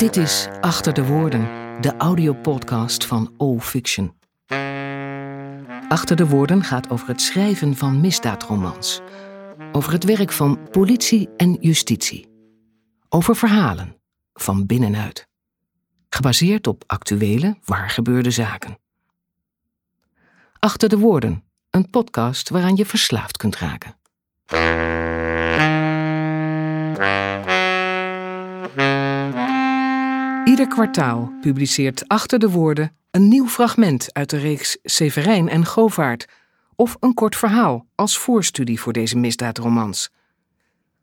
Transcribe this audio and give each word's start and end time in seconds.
Dit 0.00 0.16
is 0.16 0.48
Achter 0.60 0.94
de 0.94 1.06
Woorden, 1.06 1.40
de 1.80 1.96
audiopodcast 1.96 3.06
van 3.06 3.34
All 3.36 3.58
Fiction. 3.58 4.14
Achter 5.88 6.16
de 6.16 6.26
Woorden 6.26 6.62
gaat 6.62 6.90
over 6.90 7.08
het 7.08 7.20
schrijven 7.20 7.76
van 7.76 8.00
misdaadromans. 8.00 9.00
Over 9.72 9.92
het 9.92 10.04
werk 10.04 10.32
van 10.32 10.68
politie 10.70 11.28
en 11.36 11.56
justitie. 11.60 12.28
Over 13.08 13.36
verhalen, 13.36 13.96
van 14.32 14.66
binnenuit. 14.66 15.28
Gebaseerd 16.08 16.66
op 16.66 16.84
actuele, 16.86 17.56
waargebeurde 17.64 18.30
zaken. 18.30 18.78
Achter 20.58 20.88
de 20.88 20.98
Woorden, 20.98 21.44
een 21.70 21.90
podcast 21.90 22.48
waaraan 22.48 22.76
je 22.76 22.86
verslaafd 22.86 23.36
kunt 23.36 23.56
raken. 23.56 23.96
Ieder 30.60 30.74
kwartaal 30.74 31.32
publiceert 31.40 32.08
Achter 32.08 32.38
de 32.38 32.50
Woorden 32.50 32.96
een 33.10 33.28
nieuw 33.28 33.46
fragment 33.46 34.14
uit 34.14 34.30
de 34.30 34.36
reeks 34.36 34.78
Severijn 34.82 35.48
en 35.48 35.66
Govaert 35.66 36.26
of 36.76 36.96
een 37.00 37.14
kort 37.14 37.36
verhaal 37.36 37.86
als 37.94 38.18
voorstudie 38.18 38.80
voor 38.80 38.92
deze 38.92 39.16
misdaadromans. 39.16 40.10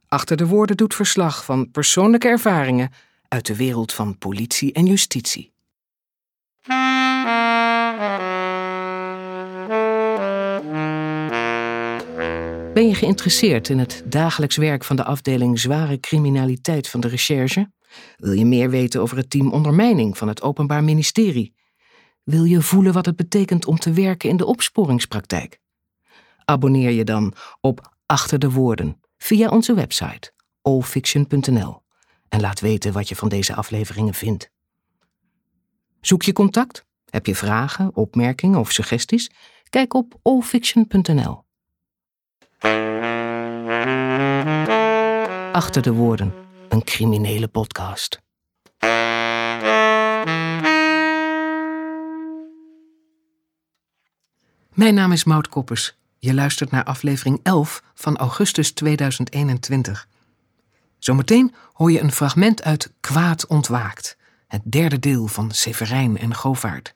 Achter 0.08 0.38
de 0.38 0.48
Woorden 0.48 0.78
doet 0.78 0.96
verslag 0.96 1.46
van 1.46 1.72
persoonlijke 1.72 2.28
ervaringen 2.28 2.90
uit 3.28 3.46
de 3.46 3.56
wereld 3.56 3.94
van 3.94 4.18
politie 4.18 4.74
en 4.74 4.86
justitie. 4.86 5.52
Ben 12.74 12.88
je 12.88 12.96
geïnteresseerd 12.96 13.70
in 13.70 13.80
het 13.80 14.04
dagelijks 14.06 14.56
werk 14.56 14.84
van 14.84 14.96
de 14.96 15.04
afdeling 15.04 15.60
zware 15.60 16.00
criminaliteit 16.00 16.90
van 16.90 17.00
de 17.00 17.08
recherche? 17.08 17.76
Wil 18.18 18.32
je 18.32 18.46
meer 18.46 18.70
weten 18.70 19.02
over 19.02 19.18
het 19.18 19.30
team 19.30 19.52
ondermijning 19.52 20.18
van 20.18 20.28
het 20.28 20.42
Openbaar 20.42 20.84
Ministerie? 20.84 21.56
Wil 22.24 22.44
je 22.44 22.62
voelen 22.62 22.94
wat 22.94 23.06
het 23.06 23.16
betekent 23.16 23.66
om 23.66 23.78
te 23.78 23.92
werken 23.92 24.30
in 24.30 24.38
de 24.38 24.46
opsporingspraktijk? 24.46 25.60
Abonneer 26.46 26.92
je 26.92 27.04
dan 27.04 27.34
op 27.62 27.96
Achter 28.06 28.40
de 28.40 28.52
Woorden 28.52 29.02
via 29.18 29.50
onze 29.50 29.74
website 29.74 30.32
allfiction.nl 30.62 31.82
en 32.30 32.42
laat 32.42 32.60
weten 32.60 32.94
wat 32.94 33.10
je 33.10 33.16
van 33.16 33.30
deze 33.30 33.56
afleveringen 33.56 34.14
vindt. 34.14 34.52
Zoek 36.02 36.24
je 36.24 36.34
contact? 36.34 36.86
Heb 37.10 37.26
je 37.26 37.36
vragen, 37.36 37.96
opmerkingen 37.96 38.60
of 38.60 38.72
suggesties? 38.72 39.32
Kijk 39.70 39.94
op 39.94 40.20
allfiction.nl. 40.22 41.46
Achter 45.52 45.82
de 45.82 45.94
Woorden, 45.94 46.34
een 46.70 46.84
criminele 46.84 47.48
podcast. 47.48 48.22
Mijn 54.74 54.94
naam 54.94 55.12
is 55.12 55.24
Maud 55.24 55.50
Koppers. 55.50 55.98
Je 56.20 56.34
luistert 56.34 56.72
naar 56.72 56.84
aflevering 56.84 57.40
11 57.44 57.84
van 57.94 58.18
augustus 58.18 58.72
2021. 58.72 60.08
Zometeen 60.98 61.54
hoor 61.74 61.92
je 61.92 62.00
een 62.00 62.12
fragment 62.12 62.64
uit 62.64 62.94
Kwaad 63.00 63.48
ontwaakt, 63.48 64.18
het 64.48 64.62
derde 64.64 65.00
deel 65.00 65.28
van 65.28 65.52
Severijn 65.52 66.18
en 66.18 66.36
Govaert. 66.36 66.96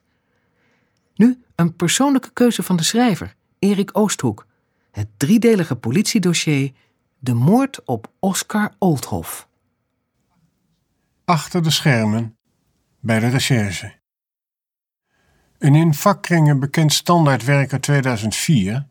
Nu 1.16 1.44
een 1.56 1.76
persoonlijke 1.76 2.32
keuze 2.34 2.64
van 2.64 2.76
de 2.76 2.84
schrijver, 2.84 3.36
Erik 3.60 3.90
Oosthoek. 3.98 4.46
Het 4.92 5.08
driedelige 5.18 5.76
politiedossier 5.76 6.72
De 7.20 7.34
moord 7.34 7.86
op 7.86 8.12
Oscar 8.20 8.74
Oldhoff. 8.78 9.50
Achter 11.32 11.64
de 11.64 11.72
schermen 11.72 12.38
bij 13.00 13.20
de 13.20 13.28
recherche. 13.28 13.94
Een 15.60 15.76
in 15.76 15.94
vakkringen 15.94 16.60
bekend 16.60 16.94
standaardwerk 16.94 17.72
uit 17.72 17.82
2004, 17.82 18.88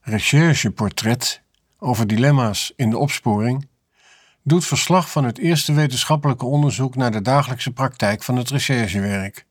Rechercheportret 0.00 1.42
over 1.78 2.06
dilemma's 2.06 2.72
in 2.76 2.90
de 2.90 2.98
opsporing, 2.98 3.68
doet 4.42 4.64
verslag 4.64 5.10
van 5.10 5.24
het 5.24 5.38
eerste 5.38 5.72
wetenschappelijke 5.72 6.46
onderzoek 6.46 6.96
naar 6.96 7.12
de 7.12 7.22
dagelijkse 7.22 7.72
praktijk 7.72 8.22
van 8.22 8.36
het 8.36 8.50
recherchewerk. 8.50 9.46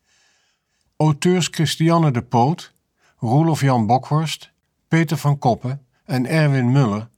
Auteurs 0.98 1.48
Christiane 1.52 2.12
de 2.12 2.22
Poot, 2.22 2.74
Roelof 3.18 3.62
Jan 3.62 3.86
Bokhorst, 3.86 4.52
Peter 4.88 5.18
van 5.18 5.38
Koppen 5.38 5.86
en 6.06 6.26
Erwin 6.26 6.72
Muller 6.72 7.10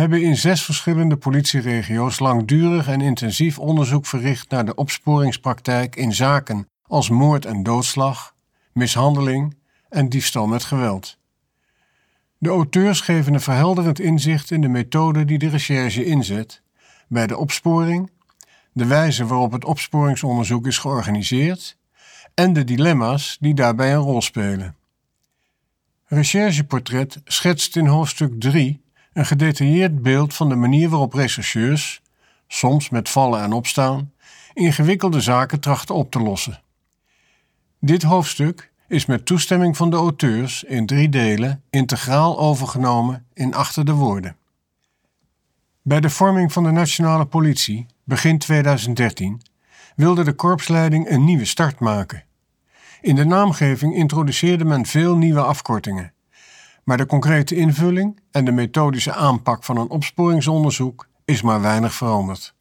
hebben 0.00 0.22
in 0.22 0.36
zes 0.36 0.64
verschillende 0.64 1.16
politieregio's 1.16 2.18
langdurig 2.18 2.88
en 2.88 3.00
intensief 3.00 3.58
onderzoek 3.58 4.06
verricht 4.06 4.50
naar 4.50 4.64
de 4.64 4.74
opsporingspraktijk 4.74 5.96
in 5.96 6.14
zaken 6.14 6.68
als 6.86 7.08
moord 7.08 7.44
en 7.44 7.62
doodslag, 7.62 8.34
mishandeling 8.72 9.56
en 9.88 10.08
diefstal 10.08 10.46
met 10.46 10.64
geweld. 10.64 11.18
De 12.38 12.48
auteurs 12.48 13.00
geven 13.00 13.34
een 13.34 13.40
verhelderend 13.40 14.00
inzicht 14.00 14.50
in 14.50 14.60
de 14.60 14.68
methode 14.68 15.24
die 15.24 15.38
de 15.38 15.48
recherche 15.48 16.04
inzet 16.04 16.62
bij 17.08 17.26
de 17.26 17.36
opsporing, 17.36 18.10
de 18.72 18.86
wijze 18.86 19.26
waarop 19.26 19.52
het 19.52 19.64
opsporingsonderzoek 19.64 20.66
is 20.66 20.78
georganiseerd 20.78 21.76
en 22.34 22.52
de 22.52 22.64
dilemma's 22.64 23.36
die 23.40 23.54
daarbij 23.54 23.92
een 23.92 24.00
rol 24.00 24.22
spelen. 24.22 24.76
Rechercheportret 26.04 27.20
schetst 27.24 27.76
in 27.76 27.86
hoofdstuk 27.86 28.40
3 28.40 28.88
een 29.12 29.26
gedetailleerd 29.26 30.02
beeld 30.02 30.34
van 30.34 30.48
de 30.48 30.54
manier 30.54 30.88
waarop 30.88 31.12
rechercheurs, 31.12 32.02
soms 32.48 32.88
met 32.88 33.08
vallen 33.08 33.42
en 33.42 33.52
opstaan, 33.52 34.12
ingewikkelde 34.54 35.20
zaken 35.20 35.60
trachten 35.60 35.94
op 35.94 36.10
te 36.10 36.20
lossen. 36.20 36.60
Dit 37.80 38.02
hoofdstuk 38.02 38.72
is 38.88 39.06
met 39.06 39.26
toestemming 39.26 39.76
van 39.76 39.90
de 39.90 39.96
auteurs 39.96 40.64
in 40.64 40.86
drie 40.86 41.08
delen 41.08 41.62
integraal 41.70 42.38
overgenomen 42.38 43.26
in 43.32 43.54
Achter 43.54 43.84
de 43.84 43.92
Woorden. 43.92 44.36
Bij 45.82 46.00
de 46.00 46.10
vorming 46.10 46.52
van 46.52 46.64
de 46.64 46.70
nationale 46.70 47.26
politie, 47.26 47.86
begin 48.04 48.38
2013, 48.38 49.42
wilde 49.96 50.24
de 50.24 50.32
korpsleiding 50.32 51.10
een 51.10 51.24
nieuwe 51.24 51.44
start 51.44 51.78
maken. 51.78 52.24
In 53.00 53.14
de 53.14 53.24
naamgeving 53.24 53.94
introduceerde 53.94 54.64
men 54.64 54.86
veel 54.86 55.16
nieuwe 55.16 55.42
afkortingen, 55.42 56.12
maar 56.90 56.98
de 56.98 57.06
concrete 57.06 57.54
invulling 57.54 58.20
en 58.30 58.44
de 58.44 58.52
methodische 58.52 59.14
aanpak 59.14 59.64
van 59.64 59.76
een 59.76 59.90
opsporingsonderzoek 59.90 61.08
is 61.24 61.42
maar 61.42 61.60
weinig 61.60 61.94
veranderd. 61.94 62.54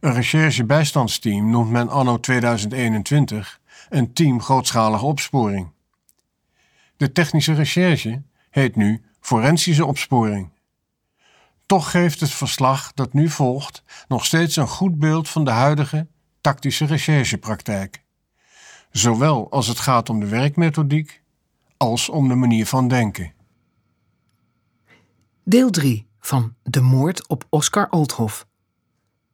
Een 0.00 0.12
recherche-bijstandsteam 0.12 1.50
noemt 1.50 1.70
men 1.70 1.88
anno 1.88 2.20
2021 2.20 3.60
een 3.88 4.12
team 4.12 4.42
grootschalige 4.42 5.04
opsporing. 5.04 5.70
De 6.96 7.12
technische 7.12 7.52
recherche 7.52 8.22
heet 8.50 8.76
nu 8.76 9.02
forensische 9.20 9.86
opsporing. 9.86 10.50
Toch 11.66 11.90
geeft 11.90 12.20
het 12.20 12.30
verslag 12.30 12.92
dat 12.92 13.12
nu 13.12 13.28
volgt 13.28 13.82
nog 14.08 14.24
steeds 14.24 14.56
een 14.56 14.68
goed 14.68 14.98
beeld 14.98 15.28
van 15.28 15.44
de 15.44 15.50
huidige 15.50 16.06
tactische 16.40 16.86
recherchepraktijk. 16.86 18.02
Zowel 18.90 19.50
als 19.50 19.66
het 19.66 19.78
gaat 19.78 20.08
om 20.08 20.20
de 20.20 20.28
werkmethodiek 20.28 21.22
als 21.84 22.08
om 22.08 22.28
de 22.28 22.34
manier 22.34 22.66
van 22.66 22.88
denken. 22.88 23.32
Deel 25.42 25.70
3 25.70 26.06
van 26.20 26.54
De 26.62 26.80
moord 26.80 27.28
op 27.28 27.46
Oscar 27.48 27.88
Oldhoff. 27.90 28.46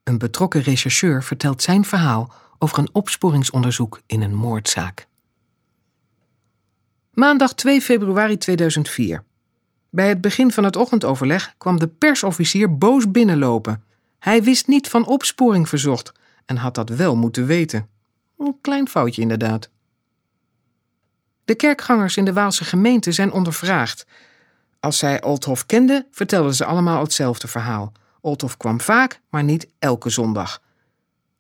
Een 0.03 0.19
betrokken 0.19 0.62
rechercheur 0.62 1.22
vertelt 1.22 1.62
zijn 1.62 1.84
verhaal 1.84 2.33
over 2.59 2.78
een 2.78 2.89
opsporingsonderzoek 2.93 4.00
in 4.06 4.22
een 4.22 4.34
moordzaak. 4.34 5.06
Maandag 7.12 7.55
2 7.55 7.81
februari 7.81 8.37
2004. 8.37 9.25
Bij 9.91 10.09
het 10.09 10.21
begin 10.21 10.53
van 10.53 10.65
het 10.65 10.77
ochtendoverleg 10.77 11.55
kwam 11.59 11.78
de 11.78 11.89
persofficier 11.89 12.78
boos 12.78 13.10
binnenlopen. 13.10 13.84
Hij 14.19 14.42
wist 14.42 14.66
niet 14.66 14.89
van 14.89 15.07
opsporing 15.07 15.69
verzocht 15.69 16.13
en 16.47 16.57
had 16.57 16.75
dat 16.75 16.89
wel 16.89 17.16
moeten 17.16 17.47
weten. 17.47 17.89
Een 18.39 18.59
klein 18.60 18.89
foutje 18.89 19.22
inderdaad. 19.22 19.71
De 21.51 21.57
kerkgangers 21.57 22.17
in 22.17 22.25
de 22.25 22.33
Waalse 22.33 22.65
gemeente 22.65 23.13
zijn 23.13 23.33
ondervraagd. 23.33 24.07
Als 24.81 24.99
zij 24.99 25.23
Oldhof 25.23 25.67
kenden, 25.67 26.07
vertelden 26.11 26.55
ze 26.55 26.65
allemaal 26.65 27.03
hetzelfde 27.03 27.49
verhaal. 27.49 27.93
Oldhof 28.21 28.57
kwam 28.57 28.81
vaak, 28.81 29.21
maar 29.31 29.45
niet 29.45 29.69
elke 29.79 30.11
zondag. 30.11 30.63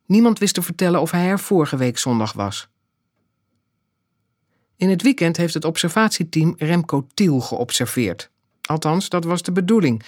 Niemand 0.06 0.38
wist 0.38 0.54
te 0.54 0.62
vertellen 0.62 1.00
of 1.00 1.10
hij 1.10 1.26
er 1.26 1.38
vorige 1.38 1.76
week 1.76 1.98
zondag 1.98 2.32
was. 2.32 2.68
In 4.76 4.90
het 4.90 5.02
weekend 5.02 5.36
heeft 5.36 5.54
het 5.54 5.64
observatieteam 5.64 6.54
Remco 6.58 7.06
Tiel 7.14 7.40
geobserveerd. 7.40 8.30
Althans, 8.62 9.08
dat 9.08 9.24
was 9.24 9.42
de 9.42 9.52
bedoeling. 9.52 10.02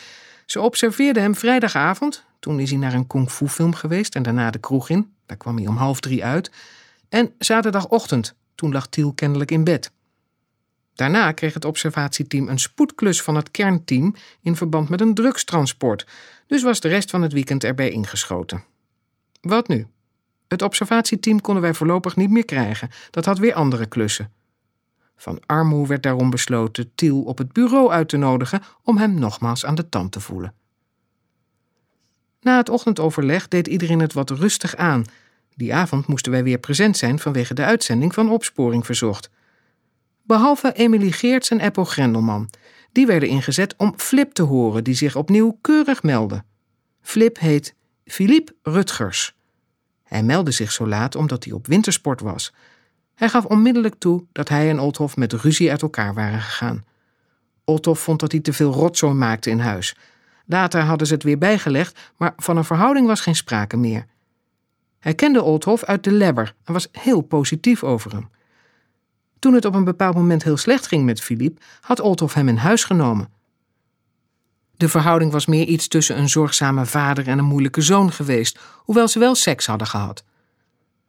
Ze 0.46 0.60
observeerden 0.60 1.22
hem 1.22 1.34
vrijdagavond, 1.34 2.24
toen 2.38 2.60
is 2.60 2.70
hij 2.70 2.78
naar 2.78 2.94
een 2.94 3.06
kung 3.06 3.30
fu 3.30 3.48
film 3.48 3.74
geweest 3.74 4.14
en 4.14 4.22
daarna 4.22 4.50
de 4.50 4.58
kroeg 4.58 4.88
in. 4.88 5.12
Daar 5.26 5.36
kwam 5.36 5.56
hij 5.56 5.66
om 5.66 5.76
half 5.76 6.00
drie 6.00 6.24
uit. 6.24 6.50
En 7.08 7.34
zaterdagochtend, 7.38 8.34
toen 8.54 8.72
lag 8.72 8.86
Tiel 8.86 9.12
kennelijk 9.12 9.50
in 9.50 9.64
bed. 9.64 9.92
Daarna 10.94 11.32
kreeg 11.32 11.54
het 11.54 11.64
observatieteam 11.64 12.48
een 12.48 12.58
spoedklus 12.58 13.22
van 13.22 13.34
het 13.34 13.50
kernteam 13.50 14.14
in 14.40 14.56
verband 14.56 14.88
met 14.88 15.00
een 15.00 15.14
drugstransport, 15.14 16.06
dus 16.46 16.62
was 16.62 16.80
de 16.80 16.88
rest 16.88 17.10
van 17.10 17.22
het 17.22 17.32
weekend 17.32 17.64
erbij 17.64 17.90
ingeschoten. 17.90 18.64
Wat 19.40 19.68
nu? 19.68 19.86
Het 20.48 20.62
observatieteam 20.62 21.40
konden 21.40 21.62
wij 21.62 21.74
voorlopig 21.74 22.16
niet 22.16 22.30
meer 22.30 22.44
krijgen. 22.44 22.90
Dat 23.10 23.24
had 23.24 23.38
weer 23.38 23.54
andere 23.54 23.86
klussen. 23.86 24.32
Van 25.16 25.40
Armoe 25.46 25.86
werd 25.86 26.02
daarom 26.02 26.30
besloten 26.30 26.90
Tiel 26.94 27.22
op 27.22 27.38
het 27.38 27.52
bureau 27.52 27.90
uit 27.90 28.08
te 28.08 28.16
nodigen 28.16 28.62
om 28.82 28.96
hem 28.96 29.14
nogmaals 29.14 29.64
aan 29.64 29.74
de 29.74 29.88
tand 29.88 30.12
te 30.12 30.20
voelen. 30.20 30.54
Na 32.40 32.56
het 32.56 32.68
ochtendoverleg 32.68 33.48
deed 33.48 33.66
iedereen 33.66 34.00
het 34.00 34.12
wat 34.12 34.30
rustig 34.30 34.76
aan. 34.76 35.04
Die 35.54 35.74
avond 35.74 36.06
moesten 36.06 36.32
wij 36.32 36.42
weer 36.44 36.58
present 36.58 36.96
zijn 36.96 37.18
vanwege 37.18 37.54
de 37.54 37.64
uitzending 37.64 38.14
van 38.14 38.30
Opsporing 38.30 38.86
Verzocht. 38.86 39.30
Behalve 40.22 40.72
Emily 40.72 41.10
Geerts 41.10 41.50
en 41.50 41.60
Eppo 41.60 41.84
Grendelman. 41.84 42.50
Die 42.92 43.06
werden 43.06 43.28
ingezet 43.28 43.74
om 43.76 43.94
Flip 43.96 44.32
te 44.32 44.42
horen, 44.42 44.84
die 44.84 44.94
zich 44.94 45.16
opnieuw 45.16 45.58
keurig 45.60 46.02
meldde. 46.02 46.44
Flip 47.00 47.38
heet 47.38 47.74
Philippe 48.04 48.54
Rutgers. 48.62 49.34
Hij 50.02 50.22
meldde 50.22 50.50
zich 50.50 50.72
zo 50.72 50.86
laat 50.86 51.16
omdat 51.16 51.44
hij 51.44 51.52
op 51.52 51.66
wintersport 51.66 52.20
was. 52.20 52.52
Hij 53.14 53.28
gaf 53.28 53.44
onmiddellijk 53.44 53.94
toe 53.98 54.24
dat 54.32 54.48
hij 54.48 54.70
en 54.70 54.80
Olthof 54.80 55.16
met 55.16 55.32
ruzie 55.32 55.70
uit 55.70 55.82
elkaar 55.82 56.14
waren 56.14 56.40
gegaan. 56.40 56.84
Olthof 57.64 58.00
vond 58.00 58.20
dat 58.20 58.32
hij 58.32 58.40
te 58.40 58.52
veel 58.52 58.72
rotzooi 58.72 59.14
maakte 59.14 59.50
in 59.50 59.58
huis. 59.58 59.96
Later 60.46 60.80
hadden 60.80 61.06
ze 61.06 61.14
het 61.14 61.22
weer 61.22 61.38
bijgelegd, 61.38 62.12
maar 62.16 62.32
van 62.36 62.56
een 62.56 62.64
verhouding 62.64 63.06
was 63.06 63.20
geen 63.20 63.36
sprake 63.36 63.76
meer. 63.76 64.06
Hij 65.02 65.14
kende 65.14 65.42
Olthof 65.42 65.84
uit 65.84 66.04
de 66.04 66.12
Lebber 66.12 66.54
en 66.64 66.72
was 66.72 66.88
heel 66.92 67.20
positief 67.20 67.84
over 67.84 68.12
hem. 68.12 68.30
Toen 69.38 69.54
het 69.54 69.64
op 69.64 69.74
een 69.74 69.84
bepaald 69.84 70.14
moment 70.14 70.42
heel 70.42 70.56
slecht 70.56 70.86
ging 70.86 71.04
met 71.04 71.20
Philippe, 71.20 71.60
had 71.80 72.00
Olthof 72.00 72.34
hem 72.34 72.48
in 72.48 72.56
huis 72.56 72.84
genomen. 72.84 73.28
De 74.76 74.88
verhouding 74.88 75.32
was 75.32 75.46
meer 75.46 75.66
iets 75.66 75.88
tussen 75.88 76.18
een 76.18 76.28
zorgzame 76.28 76.86
vader 76.86 77.28
en 77.28 77.38
een 77.38 77.44
moeilijke 77.44 77.80
zoon 77.80 78.12
geweest, 78.12 78.58
hoewel 78.76 79.08
ze 79.08 79.18
wel 79.18 79.34
seks 79.34 79.66
hadden 79.66 79.86
gehad. 79.86 80.24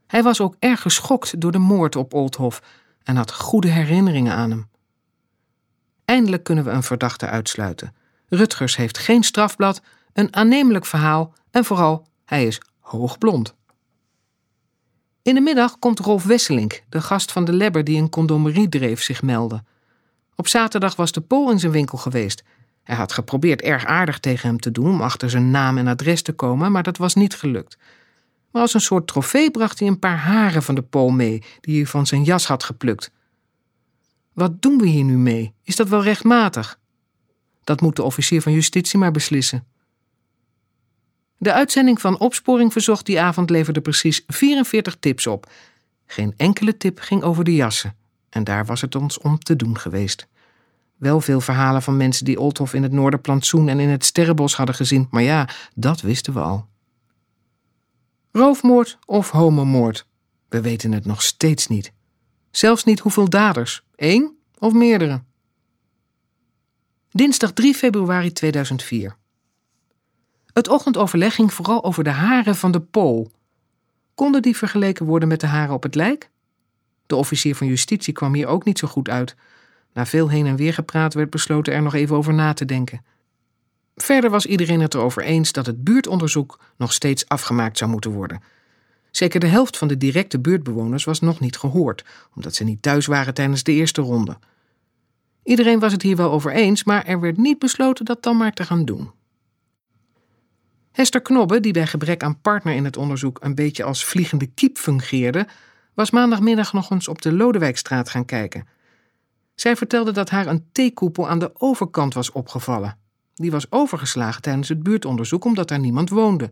Hij 0.08 0.24
was 0.24 0.42
ook 0.42 0.56
erg 0.60 0.82
geschokt 0.82 1.42
door 1.42 1.52
de 1.52 1.58
moord 1.58 1.96
op 1.96 2.14
Olthof 2.14 2.62
en 3.04 3.16
had 3.16 3.34
goede 3.34 3.70
herinneringen 3.70 4.34
aan 4.34 4.50
hem. 4.50 4.70
Eindelijk 6.06 6.44
kunnen 6.44 6.64
we 6.64 6.70
een 6.70 6.84
verdachte 6.84 7.28
uitsluiten. 7.28 7.96
Rutgers 8.30 8.76
heeft 8.76 8.98
geen 8.98 9.24
strafblad, 9.24 9.82
een 10.14 10.36
aannemelijk 10.36 10.86
verhaal 10.86 11.34
en 11.52 11.66
vooral, 11.66 12.08
hij 12.26 12.46
is 12.46 12.62
hoogblond. 12.80 13.56
In 15.24 15.34
de 15.34 15.42
middag 15.42 15.80
komt 15.80 16.00
Rolf 16.00 16.24
Wesselink, 16.24 16.84
de 16.90 17.02
gast 17.02 17.32
van 17.32 17.46
de 17.46 17.54
Lebber 17.54 17.84
die 17.84 18.02
een 18.02 18.10
condomerie 18.10 18.70
dreef, 18.70 19.02
zich 19.02 19.22
melden. 19.22 19.66
Op 20.36 20.48
zaterdag 20.48 20.96
was 20.96 21.12
de 21.12 21.22
Pool 21.22 21.52
in 21.52 21.60
zijn 21.60 21.72
winkel 21.72 21.98
geweest. 21.98 22.44
Hij 22.84 22.96
had 22.96 23.14
geprobeerd 23.14 23.62
erg 23.62 23.86
aardig 23.86 24.20
tegen 24.20 24.48
hem 24.48 24.60
te 24.60 24.72
doen 24.72 24.90
om 24.90 25.02
achter 25.02 25.30
zijn 25.30 25.52
naam 25.52 25.78
en 25.78 25.88
adres 25.88 26.22
te 26.22 26.34
komen, 26.34 26.72
maar 26.72 26.84
dat 26.84 26.98
was 26.98 27.16
niet 27.16 27.36
gelukt. 27.36 27.78
Maar 28.52 28.62
als 28.62 28.74
een 28.74 28.82
soort 28.82 29.08
trofee 29.08 29.52
bracht 29.52 29.80
hij 29.80 29.88
een 29.88 30.00
paar 30.00 30.18
haren 30.18 30.64
van 30.64 30.76
de 30.76 30.82
Pool 30.82 31.10
mee, 31.10 31.44
die 31.62 31.76
hij 31.76 31.86
van 31.86 32.08
zijn 32.08 32.24
jas 32.24 32.48
had 32.48 32.64
geplukt. 32.64 33.12
Wat 34.34 34.62
doen 34.62 34.78
we 34.78 34.88
hier 34.88 35.04
nu 35.04 35.18
mee? 35.18 35.54
Is 35.64 35.76
dat 35.76 35.90
wel 35.90 36.04
rechtmatig? 36.04 36.80
Dat 37.64 37.82
moet 37.82 37.96
de 37.96 38.04
officier 38.04 38.42
van 38.42 38.54
justitie 38.54 39.00
maar 39.00 39.12
beslissen. 39.12 39.66
De 41.44 41.54
uitzending 41.54 42.02
van 42.02 42.20
Opsporing 42.20 42.72
Verzocht 42.72 43.06
die 43.06 43.22
avond 43.22 43.50
leverde 43.50 43.82
precies 43.82 44.24
44 44.28 44.96
tips 45.00 45.28
op. 45.28 45.52
Geen 46.06 46.34
enkele 46.38 46.78
tip 46.78 47.00
ging 47.00 47.24
over 47.24 47.44
de 47.44 47.56
jassen. 47.56 47.96
En 48.30 48.44
daar 48.44 48.66
was 48.66 48.82
het 48.82 48.96
ons 48.96 49.18
om 49.18 49.40
te 49.40 49.56
doen 49.56 49.78
geweest. 49.78 50.28
Wel 50.96 51.22
veel 51.22 51.42
verhalen 51.42 51.82
van 51.82 51.98
mensen 51.98 52.26
die 52.26 52.40
Olthof 52.40 52.74
in 52.74 52.84
het 52.84 52.92
Noorderplantsoen 52.92 53.70
en 53.70 53.80
in 53.80 53.90
het 53.90 54.06
Sterrenbos 54.06 54.56
hadden 54.56 54.76
gezien, 54.76 55.08
maar 55.10 55.22
ja, 55.22 55.50
dat 55.76 56.02
wisten 56.02 56.34
we 56.34 56.40
al. 56.40 56.68
Roofmoord 58.32 58.98
of 59.06 59.30
homomoord? 59.30 60.06
We 60.50 60.62
weten 60.62 60.92
het 60.92 61.06
nog 61.06 61.22
steeds 61.22 61.68
niet. 61.68 61.92
Zelfs 62.52 62.84
niet 62.84 63.00
hoeveel 63.00 63.30
daders, 63.30 63.84
één 63.96 64.38
of 64.58 64.74
meerdere. 64.74 65.22
Dinsdag 67.12 67.54
3 67.54 67.74
februari 67.74 68.32
2004. 68.32 69.22
Het 70.54 70.68
ochtendoverleg 70.68 71.36
ging 71.36 71.54
vooral 71.54 71.84
over 71.84 72.04
de 72.04 72.10
haren 72.10 72.56
van 72.56 72.72
de 72.72 72.80
Pool. 72.80 73.32
Konden 74.16 74.42
die 74.42 74.58
vergeleken 74.58 75.06
worden 75.06 75.28
met 75.28 75.40
de 75.40 75.48
haren 75.48 75.74
op 75.74 75.84
het 75.84 75.96
lijk? 75.96 76.30
De 77.06 77.16
officier 77.16 77.56
van 77.56 77.68
justitie 77.68 78.14
kwam 78.14 78.34
hier 78.34 78.48
ook 78.48 78.66
niet 78.66 78.80
zo 78.80 78.88
goed 78.88 79.10
uit. 79.10 79.36
Na 79.94 80.06
veel 80.06 80.30
heen 80.30 80.46
en 80.46 80.56
weer 80.56 80.74
gepraat 80.74 81.14
werd 81.14 81.30
besloten 81.30 81.74
er 81.74 81.82
nog 81.82 81.94
even 81.94 82.16
over 82.16 82.34
na 82.34 82.54
te 82.54 82.66
denken. 82.66 83.06
Verder 83.96 84.30
was 84.30 84.46
iedereen 84.46 84.82
het 84.82 84.94
erover 84.94 85.24
eens 85.24 85.52
dat 85.52 85.66
het 85.66 85.84
buurtonderzoek 85.84 86.60
nog 86.78 86.94
steeds 86.94 87.28
afgemaakt 87.28 87.78
zou 87.78 87.92
moeten 87.92 88.12
worden. 88.12 88.42
Zeker 89.12 89.40
de 89.40 89.48
helft 89.48 89.78
van 89.78 89.88
de 89.88 89.98
directe 89.98 90.40
buurtbewoners 90.40 91.04
was 91.04 91.20
nog 91.20 91.40
niet 91.40 91.58
gehoord, 91.58 92.06
omdat 92.36 92.56
ze 92.56 92.64
niet 92.64 92.82
thuis 92.82 93.06
waren 93.06 93.34
tijdens 93.34 93.64
de 93.64 93.72
eerste 93.72 94.02
ronde. 94.02 94.38
Iedereen 95.44 95.80
was 95.80 95.92
het 95.92 96.02
hier 96.02 96.16
wel 96.16 96.32
over 96.32 96.52
eens, 96.52 96.84
maar 96.84 97.06
er 97.06 97.20
werd 97.20 97.38
niet 97.38 97.60
besloten 97.60 98.06
dat 98.06 98.24
dan 98.24 98.38
maar 98.38 98.54
te 98.54 98.64
gaan 98.64 98.86
doen. 98.86 99.12
Hester 100.94 101.22
Knobbe, 101.22 101.60
die 101.60 101.74
bij 101.74 101.88
gebrek 101.88 102.24
aan 102.24 102.42
partner 102.42 102.74
in 102.74 102.86
het 102.86 102.98
onderzoek 102.98 103.38
een 103.42 103.56
beetje 103.56 103.84
als 103.84 104.06
vliegende 104.06 104.46
kiep 104.46 104.78
fungeerde, 104.78 105.48
was 105.94 106.12
maandagmiddag 106.12 106.74
nog 106.74 106.90
eens 106.90 107.08
op 107.08 107.22
de 107.22 107.34
Lodewijkstraat 107.34 108.10
gaan 108.10 108.26
kijken. 108.26 108.68
Zij 109.56 109.76
vertelde 109.76 110.12
dat 110.12 110.30
haar 110.30 110.48
een 110.48 110.66
theekoepel 110.72 111.30
aan 111.30 111.40
de 111.40 111.52
overkant 111.58 112.14
was 112.14 112.32
opgevallen. 112.32 112.98
Die 113.34 113.52
was 113.52 113.72
overgeslagen 113.72 114.42
tijdens 114.42 114.70
het 114.70 114.84
buurtonderzoek 114.84 115.46
omdat 115.46 115.68
daar 115.68 115.80
niemand 115.80 116.10
woonde. 116.10 116.52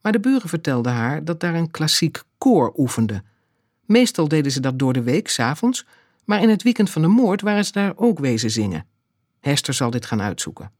Maar 0.00 0.12
de 0.12 0.20
buren 0.20 0.48
vertelden 0.48 0.92
haar 0.92 1.24
dat 1.24 1.40
daar 1.40 1.54
een 1.54 1.70
klassiek 1.70 2.22
koor 2.38 2.72
oefende. 2.76 3.22
Meestal 3.86 4.28
deden 4.28 4.52
ze 4.52 4.60
dat 4.60 4.78
door 4.78 4.92
de 4.92 5.02
week, 5.02 5.28
s'avonds, 5.28 5.86
maar 6.24 6.42
in 6.42 6.48
het 6.48 6.62
weekend 6.62 6.90
van 6.90 7.02
de 7.02 7.08
moord 7.08 7.40
waren 7.40 7.64
ze 7.64 7.72
daar 7.72 7.92
ook 7.96 8.18
wezen 8.18 8.50
zingen. 8.50 8.86
Hester 9.40 9.74
zal 9.74 9.90
dit 9.90 10.06
gaan 10.06 10.22
uitzoeken. 10.22 10.70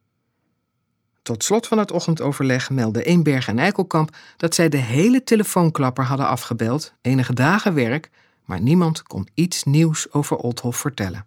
Tot 1.22 1.44
slot 1.44 1.66
van 1.66 1.78
het 1.78 1.90
ochtendoverleg 1.90 2.70
meldde 2.70 3.04
Eenberg 3.04 3.48
en 3.48 3.58
Eikelkamp 3.58 4.16
dat 4.36 4.54
zij 4.54 4.68
de 4.68 4.76
hele 4.76 5.24
telefoonklapper 5.24 6.04
hadden 6.04 6.26
afgebeld, 6.26 6.92
enige 7.00 7.34
dagen 7.34 7.74
werk, 7.74 8.10
maar 8.44 8.60
niemand 8.60 9.02
kon 9.02 9.28
iets 9.34 9.64
nieuws 9.64 10.12
over 10.12 10.36
Oldhof 10.36 10.76
vertellen. 10.76 11.26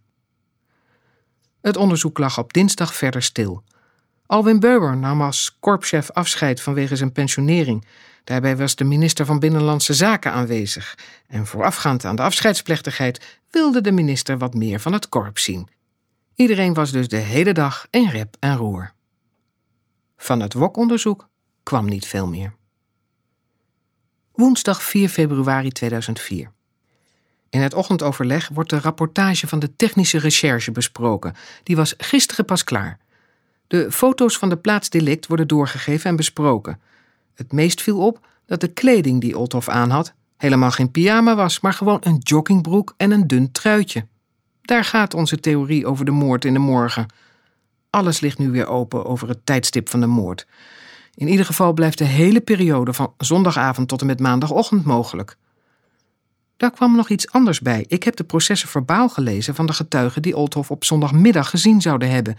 Het 1.61 1.77
onderzoek 1.77 2.17
lag 2.17 2.37
op 2.37 2.53
dinsdag 2.53 2.95
verder 2.95 3.21
stil. 3.21 3.63
Alwin 4.25 4.59
Beuber 4.59 4.97
nam 4.97 5.21
als 5.21 5.57
korpschef 5.59 6.11
afscheid 6.11 6.62
vanwege 6.62 6.95
zijn 6.95 7.12
pensionering. 7.12 7.85
Daarbij 8.23 8.57
was 8.57 8.75
de 8.75 8.83
minister 8.83 9.25
van 9.25 9.39
Binnenlandse 9.39 9.93
Zaken 9.93 10.31
aanwezig. 10.31 10.97
En 11.27 11.45
voorafgaand 11.45 12.05
aan 12.05 12.15
de 12.15 12.21
afscheidsplechtigheid 12.21 13.39
wilde 13.50 13.81
de 13.81 13.91
minister 13.91 14.38
wat 14.38 14.53
meer 14.53 14.79
van 14.79 14.93
het 14.93 15.09
korps 15.09 15.43
zien. 15.43 15.67
Iedereen 16.35 16.73
was 16.73 16.91
dus 16.91 17.07
de 17.07 17.17
hele 17.17 17.51
dag 17.51 17.88
in 17.89 18.09
rep 18.09 18.35
en 18.39 18.57
roer. 18.57 18.92
Van 20.24 20.39
het 20.39 20.53
WOK-onderzoek 20.53 21.27
kwam 21.63 21.86
niet 21.86 22.06
veel 22.06 22.27
meer. 22.27 22.53
Woensdag 24.32 24.84
4 24.84 25.10
februari 25.10 25.70
2004. 25.72 26.51
In 27.50 27.62
het 27.62 27.74
ochtendoverleg 27.74 28.50
wordt 28.53 28.70
de 28.70 28.80
rapportage 28.80 29.48
van 29.48 29.60
de 29.60 29.75
technische 29.75 30.18
recherche 30.18 30.72
besproken. 30.72 31.36
Die 31.63 31.75
was 31.75 31.94
gisteren 31.98 32.46
pas 32.46 32.63
klaar. 32.63 33.00
De 33.68 33.92
foto's 33.92 34.38
van 34.38 34.50
de 34.50 34.58
plaatsdelict 34.58 35.27
worden 35.27 35.48
doorgegeven 35.48 36.10
en 36.10 36.15
besproken. 36.15 36.82
Het 37.34 37.51
meest 37.51 37.82
viel 37.82 38.06
op 38.06 38.27
dat 38.46 38.62
de 38.62 38.74
kleding 38.74 39.22
die 39.22 39.38
Olthof 39.38 39.70
aanhad 39.70 40.13
helemaal 40.38 40.72
geen 40.72 40.92
pyjama 40.92 41.36
was, 41.36 41.60
maar 41.60 41.74
gewoon 41.74 42.01
een 42.01 42.18
joggingbroek 42.18 42.94
en 42.98 43.12
een 43.12 43.27
dun 43.27 43.51
truitje. 43.51 44.08
Daar 44.62 44.84
gaat 44.84 45.13
onze 45.13 45.39
theorie 45.39 45.86
over 45.86 46.06
de 46.06 46.12
moord 46.12 46.46
in 46.46 46.53
de 46.53 46.60
morgen. 46.60 47.08
Alles 47.93 48.19
ligt 48.19 48.38
nu 48.38 48.51
weer 48.51 48.67
open 48.67 49.05
over 49.05 49.27
het 49.27 49.45
tijdstip 49.45 49.89
van 49.89 50.00
de 50.00 50.07
moord. 50.07 50.47
In 51.15 51.27
ieder 51.27 51.45
geval 51.45 51.73
blijft 51.73 51.97
de 51.97 52.03
hele 52.03 52.41
periode 52.41 52.93
van 52.93 53.13
zondagavond 53.17 53.88
tot 53.88 54.01
en 54.01 54.07
met 54.07 54.19
maandagochtend 54.19 54.85
mogelijk. 54.85 55.38
Daar 56.57 56.71
kwam 56.71 56.95
nog 56.95 57.09
iets 57.09 57.31
anders 57.31 57.62
bij. 57.62 57.85
Ik 57.88 58.03
heb 58.03 58.15
de 58.15 58.23
processen 58.23 58.69
verbaal 58.69 59.09
gelezen 59.09 59.55
van 59.55 59.65
de 59.65 59.73
getuigen 59.73 60.21
die 60.21 60.35
Olthof 60.35 60.71
op 60.71 60.83
zondagmiddag 60.83 61.50
gezien 61.50 61.81
zouden 61.81 62.09
hebben. 62.09 62.38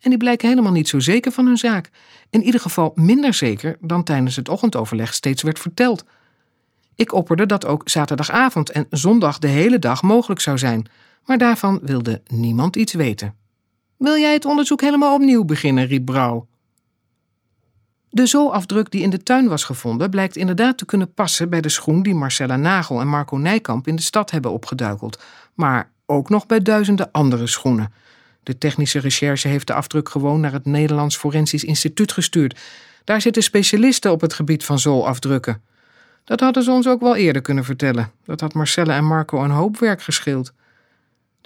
En 0.00 0.10
die 0.10 0.18
blijken 0.18 0.48
helemaal 0.48 0.72
niet 0.72 0.88
zo 0.88 0.98
zeker 0.98 1.32
van 1.32 1.46
hun 1.46 1.56
zaak. 1.56 1.90
In 2.30 2.42
ieder 2.42 2.60
geval 2.60 2.92
minder 2.94 3.34
zeker 3.34 3.76
dan 3.80 4.02
tijdens 4.02 4.36
het 4.36 4.48
ochtendoverleg 4.48 5.14
steeds 5.14 5.42
werd 5.42 5.58
verteld. 5.58 6.04
Ik 6.94 7.12
opperde 7.12 7.46
dat 7.46 7.66
ook 7.66 7.88
zaterdagavond 7.88 8.70
en 8.70 8.86
zondag 8.90 9.38
de 9.38 9.48
hele 9.48 9.78
dag 9.78 10.02
mogelijk 10.02 10.40
zou 10.40 10.58
zijn, 10.58 10.86
maar 11.24 11.38
daarvan 11.38 11.80
wilde 11.82 12.22
niemand 12.26 12.76
iets 12.76 12.92
weten. 12.92 13.45
Wil 13.98 14.16
jij 14.16 14.32
het 14.32 14.44
onderzoek 14.44 14.80
helemaal 14.80 15.14
opnieuw 15.14 15.44
beginnen? 15.44 15.86
riep 15.86 16.04
Brouw. 16.04 16.46
De 18.08 18.26
zoolafdruk 18.26 18.90
die 18.90 19.02
in 19.02 19.10
de 19.10 19.22
tuin 19.22 19.48
was 19.48 19.64
gevonden 19.64 20.10
blijkt 20.10 20.36
inderdaad 20.36 20.78
te 20.78 20.84
kunnen 20.84 21.14
passen 21.14 21.50
bij 21.50 21.60
de 21.60 21.68
schoen 21.68 22.02
die 22.02 22.14
Marcella 22.14 22.56
Nagel 22.56 23.00
en 23.00 23.08
Marco 23.08 23.36
Nijkamp 23.36 23.86
in 23.86 23.96
de 23.96 24.02
stad 24.02 24.30
hebben 24.30 24.50
opgeduikeld, 24.50 25.22
maar 25.54 25.90
ook 26.06 26.28
nog 26.28 26.46
bij 26.46 26.62
duizenden 26.62 27.12
andere 27.12 27.46
schoenen. 27.46 27.92
De 28.42 28.58
technische 28.58 28.98
recherche 28.98 29.48
heeft 29.48 29.66
de 29.66 29.74
afdruk 29.74 30.08
gewoon 30.08 30.40
naar 30.40 30.52
het 30.52 30.64
Nederlands 30.64 31.16
Forensisch 31.16 31.64
Instituut 31.64 32.12
gestuurd. 32.12 32.60
Daar 33.04 33.20
zitten 33.20 33.42
specialisten 33.42 34.12
op 34.12 34.20
het 34.20 34.34
gebied 34.34 34.64
van 34.64 34.78
zoolafdrukken. 34.78 35.62
Dat 36.24 36.40
hadden 36.40 36.62
ze 36.62 36.70
ons 36.70 36.88
ook 36.88 37.00
wel 37.00 37.16
eerder 37.16 37.42
kunnen 37.42 37.64
vertellen. 37.64 38.10
Dat 38.24 38.40
had 38.40 38.54
Marcelle 38.54 38.92
en 38.92 39.04
Marco 39.04 39.42
een 39.44 39.50
hoop 39.50 39.78
werk 39.78 40.02
gescheeld. 40.02 40.52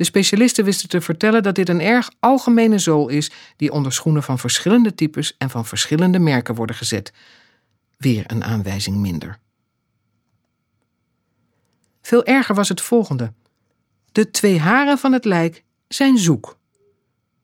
De 0.00 0.07
specialisten 0.07 0.64
wisten 0.64 0.88
te 0.88 1.00
vertellen 1.00 1.42
dat 1.42 1.54
dit 1.54 1.69
een 1.69 1.80
erg 1.80 2.11
algemene 2.21 2.78
zool 2.78 3.09
is 3.09 3.30
die 3.57 3.73
onder 3.73 3.92
schoenen 3.92 4.23
van 4.23 4.38
verschillende 4.38 4.95
types 4.95 5.35
en 5.38 5.50
van 5.50 5.66
verschillende 5.66 6.19
merken 6.19 6.54
worden 6.54 6.76
gezet. 6.76 7.12
Weer 7.97 8.25
een 8.26 8.45
aanwijzing 8.45 8.97
minder. 8.97 9.38
Veel 12.02 12.25
erger 12.25 12.54
was 12.54 12.69
het 12.69 12.80
volgende. 12.80 13.33
De 14.12 14.30
twee 14.30 14.59
haren 14.59 14.99
van 14.99 15.12
het 15.12 15.25
lijk 15.25 15.64
zijn 15.88 16.19
zoek. 16.19 16.59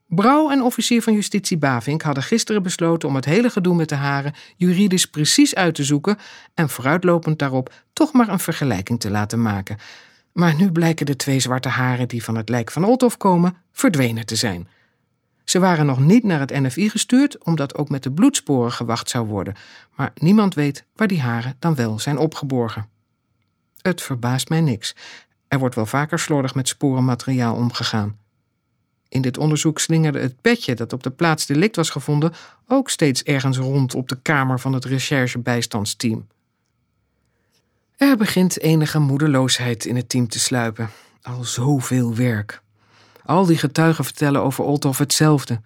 Brouw 0.06 0.50
en 0.50 0.62
officier 0.62 1.02
van 1.02 1.12
justitie 1.14 1.58
Bavink 1.58 2.02
hadden 2.02 2.22
gisteren 2.22 2.62
besloten 2.62 3.08
om 3.08 3.14
het 3.14 3.25
hele 3.25 3.50
gedoe 3.50 3.75
met 3.75 3.88
de 3.88 3.94
haren 3.94 4.34
juridisch 4.56 5.06
precies 5.06 5.54
uit 5.54 5.75
te 5.75 5.84
zoeken 5.84 6.18
en 6.54 6.68
vooruitlopend 6.68 7.38
daarop 7.38 7.72
toch 7.92 8.12
maar 8.12 8.28
een 8.28 8.38
vergelijking 8.38 9.00
te 9.00 9.10
laten 9.10 9.42
maken. 9.42 9.78
Maar 10.37 10.55
nu 10.55 10.73
blijken 10.73 11.07
de 11.07 11.16
twee 11.16 11.40
zwarte 11.40 11.69
haren 11.69 12.09
die 12.09 12.25
van 12.25 12.37
het 12.37 12.49
lijk 12.49 12.71
van 12.71 12.85
Olthof 12.85 13.16
komen 13.16 13.57
verdwenen 13.73 14.26
te 14.26 14.37
zijn. 14.37 14.69
Ze 15.45 15.59
waren 15.59 15.87
nog 15.87 15.99
niet 15.99 16.25
naar 16.25 16.40
het 16.40 16.50
NFI 16.50 16.88
gestuurd, 16.88 17.45
omdat 17.45 17.75
ook 17.75 17.88
met 17.88 18.02
de 18.02 18.12
bloedsporen 18.12 18.73
gewacht 18.73 19.11
zou 19.11 19.26
worden, 19.26 19.55
maar 19.95 20.12
niemand 20.14 20.55
weet 20.55 20.85
waar 20.95 21.07
die 21.07 21.21
haren 21.21 21.57
dan 21.59 21.75
wel 21.75 21.99
zijn 21.99 22.19
opgeborgen. 22.19 22.88
Het 23.81 24.02
verbaast 24.02 24.49
mij 24.49 24.61
niks. 24.61 24.95
Er 25.49 25.59
wordt 25.59 25.75
wel 25.75 25.87
vaker 25.87 26.19
slordig 26.19 26.55
met 26.55 26.69
sporenmateriaal 26.69 27.55
omgegaan. 27.55 28.19
In 29.09 29.23
dit 29.23 29.38
onderzoek 29.38 29.78
slingerde 29.78 30.21
het 30.21 30.40
petje 30.40 30.75
dat 30.75 30.93
op 30.93 31.02
de 31.02 31.11
plaats 31.11 31.47
delict 31.47 31.76
was 31.76 31.90
gevonden 31.90 32.33
ook 32.66 32.90
steeds 32.90 33.23
ergens 33.23 33.59
rond 33.59 33.95
op 33.95 34.09
de 34.09 34.19
kamer 34.23 34.61
van 34.61 34.73
het 34.73 34.85
recherchebijstandsteam. 34.85 36.26
Er 37.97 38.17
begint 38.17 38.61
enige 38.61 38.99
moedeloosheid 38.99 39.85
in 39.85 39.97
het 39.97 40.09
team 40.09 40.29
te 40.29 40.38
sluipen. 40.38 40.91
Al 41.23 41.45
zoveel 41.45 42.15
werk. 42.15 42.62
Al 43.25 43.47
die 43.47 43.59
getuigen 43.59 44.05
vertellen 44.05 44.43
over 44.43 44.65
Olthoff 44.65 44.99
hetzelfde. 44.99 45.61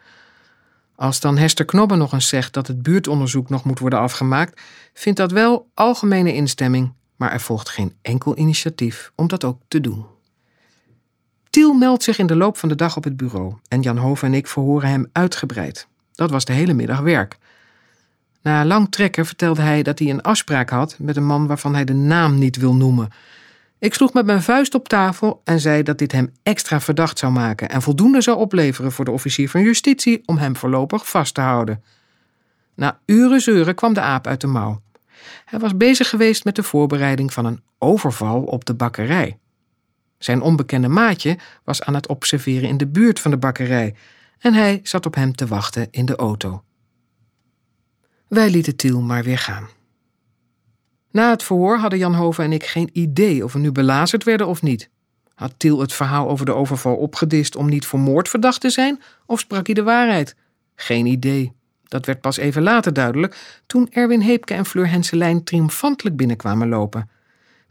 Als 0.94 1.20
dan 1.20 1.38
Hester 1.38 1.64
Knobbe 1.64 1.96
nog 1.96 2.12
eens 2.12 2.28
zegt 2.28 2.52
dat 2.52 2.66
het 2.66 2.82
buurtonderzoek 2.82 3.48
nog 3.48 3.64
moet 3.64 3.78
worden 3.78 3.98
afgemaakt, 3.98 4.60
vindt 4.92 5.18
dat 5.18 5.30
wel 5.30 5.70
algemene 5.74 6.34
instemming, 6.34 6.92
maar 7.16 7.32
er 7.32 7.40
volgt 7.40 7.68
geen 7.68 7.94
enkel 8.02 8.36
initiatief 8.38 9.12
om 9.14 9.28
dat 9.28 9.44
ook 9.44 9.60
te 9.68 9.80
doen. 9.80 10.06
Tiel 11.50 11.72
meldt 11.72 12.02
zich 12.02 12.18
in 12.18 12.26
de 12.26 12.36
loop 12.36 12.56
van 12.56 12.68
de 12.68 12.74
dag 12.74 12.96
op 12.96 13.04
het 13.04 13.16
bureau 13.16 13.54
en 13.68 13.80
Jan 13.80 13.96
Hoven 13.96 14.28
en 14.28 14.34
ik 14.34 14.46
verhoren 14.46 14.88
hem 14.88 15.08
uitgebreid. 15.12 15.86
Dat 16.12 16.30
was 16.30 16.44
de 16.44 16.52
hele 16.52 16.72
middag 16.72 17.00
werk. 17.00 17.38
Na 18.42 18.64
lang 18.64 18.90
trekken 18.90 19.26
vertelde 19.26 19.62
hij 19.62 19.82
dat 19.82 19.98
hij 19.98 20.10
een 20.10 20.22
afspraak 20.22 20.70
had 20.70 20.96
met 20.98 21.16
een 21.16 21.26
man 21.26 21.46
waarvan 21.46 21.74
hij 21.74 21.84
de 21.84 21.94
naam 21.94 22.38
niet 22.38 22.56
wil 22.56 22.74
noemen. 22.74 23.08
Ik 23.78 23.94
sloeg 23.94 24.12
met 24.12 24.26
mijn 24.26 24.42
vuist 24.42 24.74
op 24.74 24.88
tafel 24.88 25.40
en 25.44 25.60
zei 25.60 25.82
dat 25.82 25.98
dit 25.98 26.12
hem 26.12 26.32
extra 26.42 26.80
verdacht 26.80 27.18
zou 27.18 27.32
maken 27.32 27.68
en 27.68 27.82
voldoende 27.82 28.20
zou 28.20 28.38
opleveren 28.38 28.92
voor 28.92 29.04
de 29.04 29.10
officier 29.10 29.50
van 29.50 29.62
justitie 29.62 30.22
om 30.26 30.36
hem 30.36 30.56
voorlopig 30.56 31.08
vast 31.08 31.34
te 31.34 31.40
houden. 31.40 31.82
Na 32.74 32.98
uren 33.06 33.40
zeuren 33.40 33.74
kwam 33.74 33.94
de 33.94 34.00
aap 34.00 34.26
uit 34.26 34.40
de 34.40 34.46
mouw. 34.46 34.82
Hij 35.44 35.58
was 35.58 35.76
bezig 35.76 36.08
geweest 36.08 36.44
met 36.44 36.56
de 36.56 36.62
voorbereiding 36.62 37.32
van 37.32 37.44
een 37.44 37.62
overval 37.78 38.42
op 38.42 38.64
de 38.64 38.74
bakkerij. 38.74 39.38
Zijn 40.18 40.42
onbekende 40.42 40.88
maatje 40.88 41.38
was 41.64 41.82
aan 41.82 41.94
het 41.94 42.06
observeren 42.06 42.68
in 42.68 42.76
de 42.76 42.86
buurt 42.86 43.20
van 43.20 43.30
de 43.30 43.36
bakkerij 43.36 43.94
en 44.38 44.54
hij 44.54 44.80
zat 44.82 45.06
op 45.06 45.14
hem 45.14 45.34
te 45.34 45.46
wachten 45.46 45.88
in 45.90 46.04
de 46.04 46.16
auto. 46.16 46.62
Wij 48.30 48.50
lieten 48.50 48.76
Tiel 48.76 49.00
maar 49.00 49.22
weer 49.22 49.38
gaan. 49.38 49.68
Na 51.10 51.30
het 51.30 51.42
verhoor 51.42 51.78
hadden 51.78 51.98
Jan 51.98 52.14
Hoven 52.14 52.44
en 52.44 52.52
ik 52.52 52.64
geen 52.64 52.90
idee 52.92 53.44
of 53.44 53.52
we 53.52 53.58
nu 53.58 53.72
belazerd 53.72 54.24
werden 54.24 54.46
of 54.46 54.62
niet. 54.62 54.90
Had 55.34 55.54
Tiel 55.56 55.80
het 55.80 55.92
verhaal 55.92 56.28
over 56.28 56.46
de 56.46 56.54
overval 56.54 56.96
opgedist 56.96 57.56
om 57.56 57.68
niet 57.68 57.86
voor 57.86 57.98
moord 57.98 58.28
verdacht 58.28 58.60
te 58.60 58.70
zijn, 58.70 59.02
of 59.26 59.40
sprak 59.40 59.66
hij 59.66 59.74
de 59.74 59.82
waarheid? 59.82 60.36
Geen 60.74 61.06
idee. 61.06 61.52
Dat 61.88 62.06
werd 62.06 62.20
pas 62.20 62.36
even 62.36 62.62
later 62.62 62.92
duidelijk 62.92 63.62
toen 63.66 63.88
Erwin 63.90 64.20
Heepke 64.20 64.54
en 64.54 64.66
Fleur 64.66 64.88
Henselijn 64.88 65.44
triomfantelijk 65.44 66.16
binnenkwamen 66.16 66.68
lopen. 66.68 67.10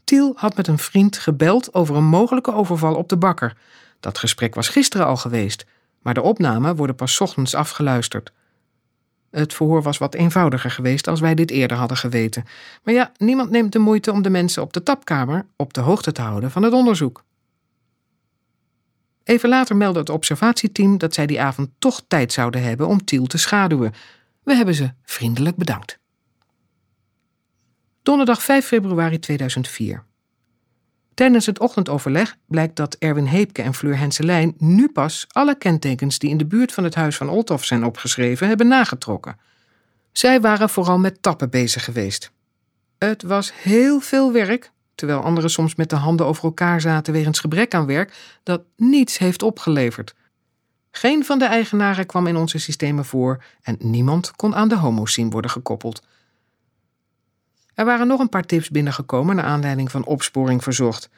Tiel 0.04 0.32
had 0.36 0.56
met 0.56 0.66
een 0.66 0.78
vriend 0.78 1.18
gebeld 1.18 1.74
over 1.74 1.96
een 1.96 2.04
mogelijke 2.04 2.52
overval 2.52 2.94
op 2.94 3.08
de 3.08 3.16
bakker. 3.16 3.56
Dat 4.00 4.18
gesprek 4.18 4.54
was 4.54 4.68
gisteren 4.68 5.06
al 5.06 5.16
geweest, 5.16 5.66
maar 6.02 6.14
de 6.14 6.22
opnamen 6.22 6.76
worden 6.76 6.96
pas 6.96 7.20
ochtends 7.20 7.54
afgeluisterd. 7.54 8.32
Het 9.30 9.54
verhoor 9.54 9.82
was 9.82 9.98
wat 9.98 10.14
eenvoudiger 10.14 10.70
geweest 10.70 11.08
als 11.08 11.20
wij 11.20 11.34
dit 11.34 11.50
eerder 11.50 11.76
hadden 11.76 11.96
geweten. 11.96 12.44
Maar 12.82 12.94
ja, 12.94 13.12
niemand 13.16 13.50
neemt 13.50 13.72
de 13.72 13.78
moeite 13.78 14.12
om 14.12 14.22
de 14.22 14.30
mensen 14.30 14.62
op 14.62 14.72
de 14.72 14.82
tapkamer 14.82 15.46
op 15.56 15.74
de 15.74 15.80
hoogte 15.80 16.12
te 16.12 16.22
houden 16.22 16.50
van 16.50 16.62
het 16.62 16.72
onderzoek. 16.72 17.24
Even 19.24 19.48
later 19.48 19.76
meldde 19.76 20.00
het 20.00 20.10
observatieteam 20.10 20.98
dat 20.98 21.14
zij 21.14 21.26
die 21.26 21.40
avond 21.40 21.68
toch 21.78 22.02
tijd 22.08 22.32
zouden 22.32 22.62
hebben 22.62 22.86
om 22.86 23.04
Tiel 23.04 23.26
te 23.26 23.38
schaduwen. 23.38 23.92
We 24.42 24.54
hebben 24.54 24.74
ze 24.74 24.92
vriendelijk 25.02 25.56
bedankt. 25.56 25.98
Donderdag 28.02 28.42
5 28.42 28.66
februari 28.66 29.18
2004. 29.18 30.04
Tijdens 31.14 31.46
het 31.46 31.58
ochtendoverleg 31.58 32.36
blijkt 32.46 32.76
dat 32.76 32.94
Erwin 32.94 33.26
Heepke 33.26 33.62
en 33.62 33.74
Fleur 33.74 33.98
Henselijn 33.98 34.54
nu 34.58 34.88
pas 34.88 35.26
alle 35.28 35.58
kentekens 35.58 36.18
die 36.18 36.30
in 36.30 36.36
de 36.36 36.46
buurt 36.46 36.72
van 36.72 36.84
het 36.84 36.94
huis 36.94 37.16
van 37.16 37.28
Olthoff 37.28 37.64
zijn 37.64 37.84
opgeschreven 37.84 38.48
hebben 38.48 38.68
nagetrokken. 38.68 39.36
Zij 40.12 40.40
waren 40.40 40.68
vooral 40.68 40.98
met 40.98 41.22
tappen 41.22 41.50
bezig 41.50 41.84
geweest. 41.84 42.32
Het 42.98 43.22
was 43.22 43.52
heel 43.54 44.00
veel 44.00 44.32
werk, 44.32 44.72
terwijl 44.94 45.20
anderen 45.20 45.50
soms 45.50 45.74
met 45.74 45.90
de 45.90 45.96
handen 45.96 46.26
over 46.26 46.44
elkaar 46.44 46.80
zaten 46.80 47.12
wegens 47.12 47.40
gebrek 47.40 47.74
aan 47.74 47.86
werk, 47.86 48.38
dat 48.42 48.62
niets 48.76 49.18
heeft 49.18 49.42
opgeleverd. 49.42 50.14
Geen 50.90 51.24
van 51.24 51.38
de 51.38 51.44
eigenaren 51.44 52.06
kwam 52.06 52.26
in 52.26 52.36
onze 52.36 52.58
systemen 52.58 53.04
voor 53.04 53.42
en 53.62 53.76
niemand 53.78 54.36
kon 54.36 54.54
aan 54.54 54.68
de 54.68 54.76
homoscene 54.76 55.30
worden 55.30 55.50
gekoppeld. 55.50 56.02
Er 57.80 57.86
waren 57.86 58.06
nog 58.06 58.20
een 58.20 58.28
paar 58.28 58.46
tips 58.46 58.70
binnengekomen 58.70 59.36
naar 59.36 59.44
aanleiding 59.44 59.90
van 59.90 60.04
opsporing 60.04 60.62
verzocht. 60.62 61.10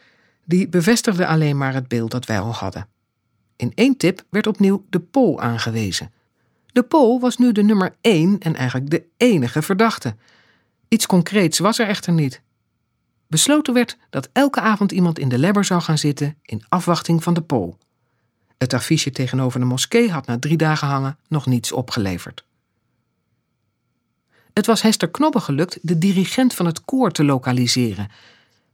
Die 0.44 0.68
bevestigden 0.68 1.26
alleen 1.26 1.56
maar 1.56 1.74
het 1.74 1.88
beeld 1.88 2.10
dat 2.10 2.26
wij 2.26 2.40
al 2.40 2.54
hadden. 2.54 2.88
In 3.56 3.72
één 3.74 3.96
tip 3.96 4.24
werd 4.30 4.46
opnieuw 4.46 4.84
de 4.90 5.00
Pool 5.00 5.40
aangewezen. 5.40 6.12
De 6.66 6.82
Pool 6.82 7.20
was 7.20 7.36
nu 7.36 7.52
de 7.52 7.62
nummer 7.62 7.94
één 8.00 8.38
en 8.38 8.54
eigenlijk 8.54 8.90
de 8.90 9.04
enige 9.16 9.62
verdachte. 9.62 10.16
Iets 10.88 11.06
concreets 11.06 11.58
was 11.58 11.78
er 11.78 11.86
echter 11.86 12.12
niet. 12.12 12.42
Besloten 13.26 13.74
werd 13.74 13.98
dat 14.10 14.28
elke 14.32 14.60
avond 14.60 14.92
iemand 14.92 15.18
in 15.18 15.28
de 15.28 15.38
lebber 15.38 15.64
zou 15.64 15.80
gaan 15.80 15.98
zitten 15.98 16.36
in 16.42 16.64
afwachting 16.68 17.22
van 17.22 17.34
de 17.34 17.42
Pool. 17.42 17.78
Het 18.58 18.72
affiche 18.72 19.10
tegenover 19.10 19.60
de 19.60 19.66
moskee 19.66 20.10
had 20.10 20.26
na 20.26 20.38
drie 20.38 20.56
dagen 20.56 20.88
hangen 20.88 21.18
nog 21.28 21.46
niets 21.46 21.72
opgeleverd. 21.72 22.44
Het 24.54 24.66
was 24.66 24.82
Hester 24.82 25.10
Knobbe 25.10 25.40
gelukt 25.40 25.78
de 25.82 25.98
dirigent 25.98 26.54
van 26.54 26.66
het 26.66 26.84
koor 26.84 27.10
te 27.10 27.24
lokaliseren. 27.24 28.08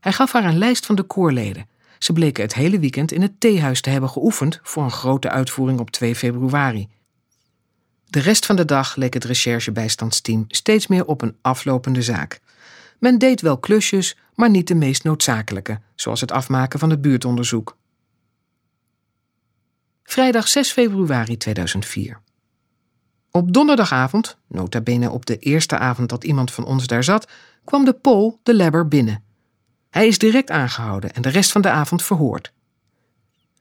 Hij 0.01 0.13
gaf 0.13 0.33
haar 0.33 0.45
een 0.45 0.59
lijst 0.59 0.87
van 0.87 0.95
de 0.95 1.03
koorleden. 1.03 1.69
Ze 1.99 2.13
bleken 2.13 2.43
het 2.43 2.55
hele 2.55 2.79
weekend 2.79 3.13
in 3.13 3.23
het 3.23 3.41
theehuis 3.41 3.81
te 3.81 3.91
hebben 3.91 4.11
geoefend 4.11 4.61
voor 4.63 4.83
een 4.83 4.91
grote 4.91 5.31
uitvoering 5.31 5.81
op 5.81 5.91
2 5.91 6.15
februari. 6.15 6.89
De 8.07 8.21
rest 8.21 8.47
van 8.47 8.57
de 8.57 8.65
dag 8.65 8.97
leek 8.97 9.15
het 9.15 9.25
recherchebijstandsteam 9.25 10.45
steeds 10.49 10.87
meer 10.87 11.05
op 11.05 11.23
een 11.23 11.37
aflopende 11.41 12.03
zaak. 12.03 12.41
Men 12.99 13.19
deed 13.19 13.41
wel 13.41 13.59
klusjes, 13.59 14.17
maar 14.35 14.51
niet 14.51 14.69
de 14.69 14.75
meest 14.75 15.05
noodzakelijke, 15.05 15.81
zoals 15.95 16.21
het 16.21 16.33
afmaken 16.33 16.79
van 16.79 16.91
het 16.91 17.01
buurtonderzoek. 17.01 17.77
Vrijdag 20.03 20.49
6 20.49 20.73
februari 20.73 21.37
2004. 21.37 22.21
Op 23.39 23.53
donderdagavond, 23.53 24.37
nota 24.49 24.81
bene 24.81 25.11
op 25.11 25.27
de 25.27 25.37
eerste 25.39 25.79
avond 25.79 26.09
dat 26.09 26.25
iemand 26.25 26.53
van 26.53 26.65
ons 26.65 26.87
daar 26.87 27.05
zat, 27.05 27.29
kwam 27.65 27.85
de 27.85 27.93
Pol 27.93 28.41
de 28.43 28.55
Lebber 28.55 28.89
binnen. 28.89 29.23
Hij 29.91 30.07
is 30.07 30.19
direct 30.19 30.51
aangehouden 30.51 31.13
en 31.13 31.23
de 31.23 31.29
rest 31.29 31.53
van 31.53 31.61
de 31.61 31.71
avond 31.71 32.03
verhoord. 32.03 32.53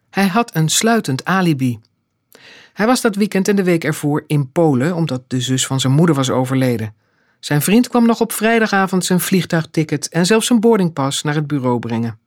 Hij 0.09 0.27
had 0.27 0.55
een 0.55 0.69
sluitend 0.69 1.25
alibi. 1.25 1.79
Hij 2.73 2.85
was 2.85 3.01
dat 3.01 3.15
weekend 3.15 3.47
en 3.47 3.55
de 3.55 3.63
week 3.63 3.83
ervoor 3.83 4.23
in 4.27 4.51
Polen 4.51 4.95
omdat 4.95 5.29
de 5.29 5.41
zus 5.41 5.65
van 5.65 5.79
zijn 5.79 5.93
moeder 5.93 6.15
was 6.15 6.29
overleden. 6.29 6.95
Zijn 7.39 7.61
vriend 7.61 7.87
kwam 7.87 8.05
nog 8.05 8.21
op 8.21 8.31
vrijdagavond 8.31 9.05
zijn 9.05 9.19
vliegtuigticket 9.19 10.09
en 10.09 10.25
zelfs 10.25 10.47
zijn 10.47 10.59
boardingpas 10.59 11.23
naar 11.23 11.35
het 11.35 11.47
bureau 11.47 11.79
brengen. 11.79 12.19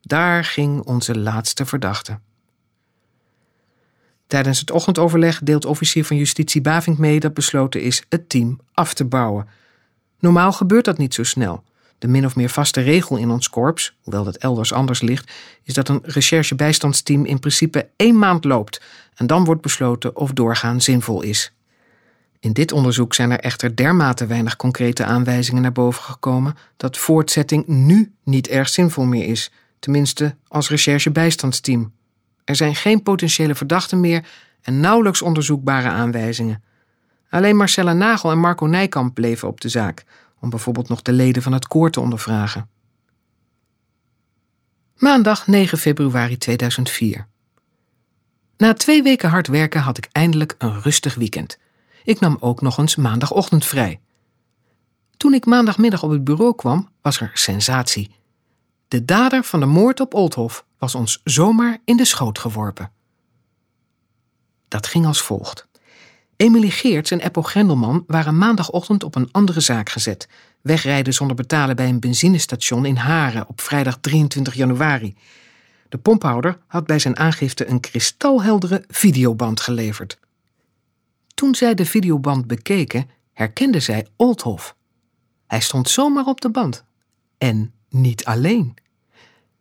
Daar 0.00 0.44
ging 0.44 0.84
onze 0.84 1.18
laatste 1.18 1.66
verdachte. 1.66 2.18
Tijdens 4.26 4.60
het 4.60 4.70
ochtendoverleg 4.70 5.40
deelt 5.42 5.64
officier 5.64 6.04
van 6.04 6.16
justitie 6.16 6.60
Bavink 6.60 6.98
mee 6.98 7.20
dat 7.20 7.34
besloten 7.34 7.82
is 7.82 8.02
het 8.08 8.28
team 8.28 8.60
af 8.72 8.94
te 8.94 9.04
bouwen. 9.04 9.48
Normaal 10.18 10.52
gebeurt 10.52 10.84
dat 10.84 10.98
niet 10.98 11.14
zo 11.14 11.22
snel. 11.22 11.64
De 11.98 12.08
min 12.08 12.24
of 12.24 12.36
meer 12.36 12.48
vaste 12.48 12.80
regel 12.80 13.16
in 13.16 13.30
ons 13.30 13.48
korps, 13.48 13.96
hoewel 14.02 14.24
dat 14.24 14.36
elders 14.36 14.72
anders 14.72 15.00
ligt, 15.00 15.32
is 15.62 15.74
dat 15.74 15.88
een 15.88 16.00
recherchebijstandsteam 16.02 17.24
in 17.24 17.38
principe 17.38 17.88
één 17.96 18.18
maand 18.18 18.44
loopt 18.44 18.80
en 19.14 19.26
dan 19.26 19.44
wordt 19.44 19.62
besloten 19.62 20.16
of 20.16 20.32
doorgaan 20.32 20.80
zinvol 20.80 21.22
is. 21.22 21.52
In 22.40 22.52
dit 22.52 22.72
onderzoek 22.72 23.14
zijn 23.14 23.30
er 23.30 23.40
echter 23.40 23.76
dermate 23.76 24.26
weinig 24.26 24.56
concrete 24.56 25.04
aanwijzingen 25.04 25.62
naar 25.62 25.72
boven 25.72 26.02
gekomen 26.02 26.56
dat 26.76 26.98
voortzetting 26.98 27.66
nu 27.66 28.12
niet 28.24 28.48
erg 28.48 28.68
zinvol 28.68 29.04
meer 29.04 29.26
is, 29.26 29.50
tenminste 29.78 30.36
als 30.48 30.68
recherchebijstandsteam. 30.68 31.92
Er 32.46 32.56
zijn 32.56 32.74
geen 32.74 33.02
potentiële 33.02 33.54
verdachten 33.54 34.00
meer 34.00 34.28
en 34.62 34.80
nauwelijks 34.80 35.22
onderzoekbare 35.22 35.88
aanwijzingen. 35.88 36.62
Alleen 37.30 37.56
Marcella 37.56 37.92
Nagel 37.92 38.30
en 38.30 38.38
Marco 38.38 38.66
Nijkamp 38.66 39.14
bleven 39.14 39.48
op 39.48 39.60
de 39.60 39.68
zaak, 39.68 40.04
om 40.40 40.50
bijvoorbeeld 40.50 40.88
nog 40.88 41.02
de 41.02 41.12
leden 41.12 41.42
van 41.42 41.52
het 41.52 41.68
koor 41.68 41.90
te 41.90 42.00
ondervragen. 42.00 42.68
Maandag 44.96 45.46
9 45.46 45.78
februari 45.78 46.38
2004. 46.38 47.26
Na 48.56 48.74
twee 48.74 49.02
weken 49.02 49.30
hard 49.30 49.46
werken 49.46 49.80
had 49.80 49.98
ik 49.98 50.08
eindelijk 50.12 50.54
een 50.58 50.80
rustig 50.80 51.14
weekend. 51.14 51.58
Ik 52.04 52.20
nam 52.20 52.36
ook 52.40 52.60
nog 52.60 52.78
eens 52.78 52.96
maandagochtend 52.96 53.66
vrij. 53.66 54.00
Toen 55.16 55.34
ik 55.34 55.46
maandagmiddag 55.46 56.02
op 56.02 56.10
het 56.10 56.24
bureau 56.24 56.54
kwam, 56.54 56.88
was 57.02 57.20
er 57.20 57.30
sensatie. 57.34 58.14
De 58.88 59.04
dader 59.04 59.44
van 59.44 59.60
de 59.60 59.66
moord 59.66 60.00
op 60.00 60.14
Oldhof 60.14 60.64
was 60.78 60.94
ons 60.94 61.20
zomaar 61.24 61.78
in 61.84 61.96
de 61.96 62.04
schoot 62.04 62.38
geworpen. 62.38 62.90
Dat 64.68 64.86
ging 64.86 65.06
als 65.06 65.22
volgt. 65.22 65.66
Emilie 66.36 66.70
Geerts 66.70 67.10
en 67.10 67.20
Eppo 67.20 67.42
Grendelman 67.42 68.04
waren 68.06 68.38
maandagochtend 68.38 69.04
op 69.04 69.14
een 69.14 69.28
andere 69.32 69.60
zaak 69.60 69.88
gezet. 69.88 70.28
Wegrijden 70.60 71.14
zonder 71.14 71.36
betalen 71.36 71.76
bij 71.76 71.88
een 71.88 72.00
benzinestation 72.00 72.84
in 72.84 72.96
Haren 72.96 73.48
op 73.48 73.60
vrijdag 73.60 73.98
23 74.00 74.54
januari. 74.54 75.16
De 75.88 75.98
pomphouder 75.98 76.58
had 76.66 76.86
bij 76.86 76.98
zijn 76.98 77.16
aangifte 77.16 77.68
een 77.68 77.80
kristalheldere 77.80 78.84
videoband 78.88 79.60
geleverd. 79.60 80.18
Toen 81.34 81.54
zij 81.54 81.74
de 81.74 81.86
videoband 81.86 82.46
bekeken, 82.46 83.10
herkende 83.32 83.80
zij 83.80 84.06
Oldhof. 84.16 84.76
Hij 85.46 85.60
stond 85.60 85.88
zomaar 85.88 86.24
op 86.24 86.40
de 86.40 86.50
band. 86.50 86.84
En 87.38 87.72
niet 88.00 88.24
alleen. 88.24 88.74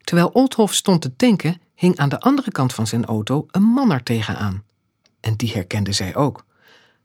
Terwijl 0.01 0.27
Oldhof 0.27 0.74
stond 0.74 1.01
te 1.01 1.15
tanken, 1.15 1.62
hing 1.75 1.98
aan 1.98 2.10
de 2.10 2.20
andere 2.20 2.51
kant 2.51 2.74
van 2.74 2.88
zijn 2.88 3.06
auto 3.06 3.46
een 3.51 3.63
man 3.63 3.92
er 3.92 4.04
tegenaan. 4.04 4.63
En 5.20 5.36
die 5.36 5.51
herkende 5.51 5.92
zij 5.92 6.15
ook. 6.15 6.46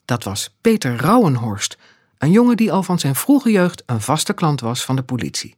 Dat 0.05 0.25
was 0.25 0.55
Peter 0.61 0.97
Rauwenhorst, 0.97 1.79
een 2.19 2.31
jongen 2.31 2.57
die 2.57 2.73
al 2.73 2.83
van 2.83 2.99
zijn 2.99 3.15
vroege 3.15 3.51
jeugd 3.51 3.83
een 3.87 4.01
vaste 4.01 4.33
klant 4.33 4.61
was 4.61 4.85
van 4.85 4.97
de 4.97 5.03
politie. 5.03 5.57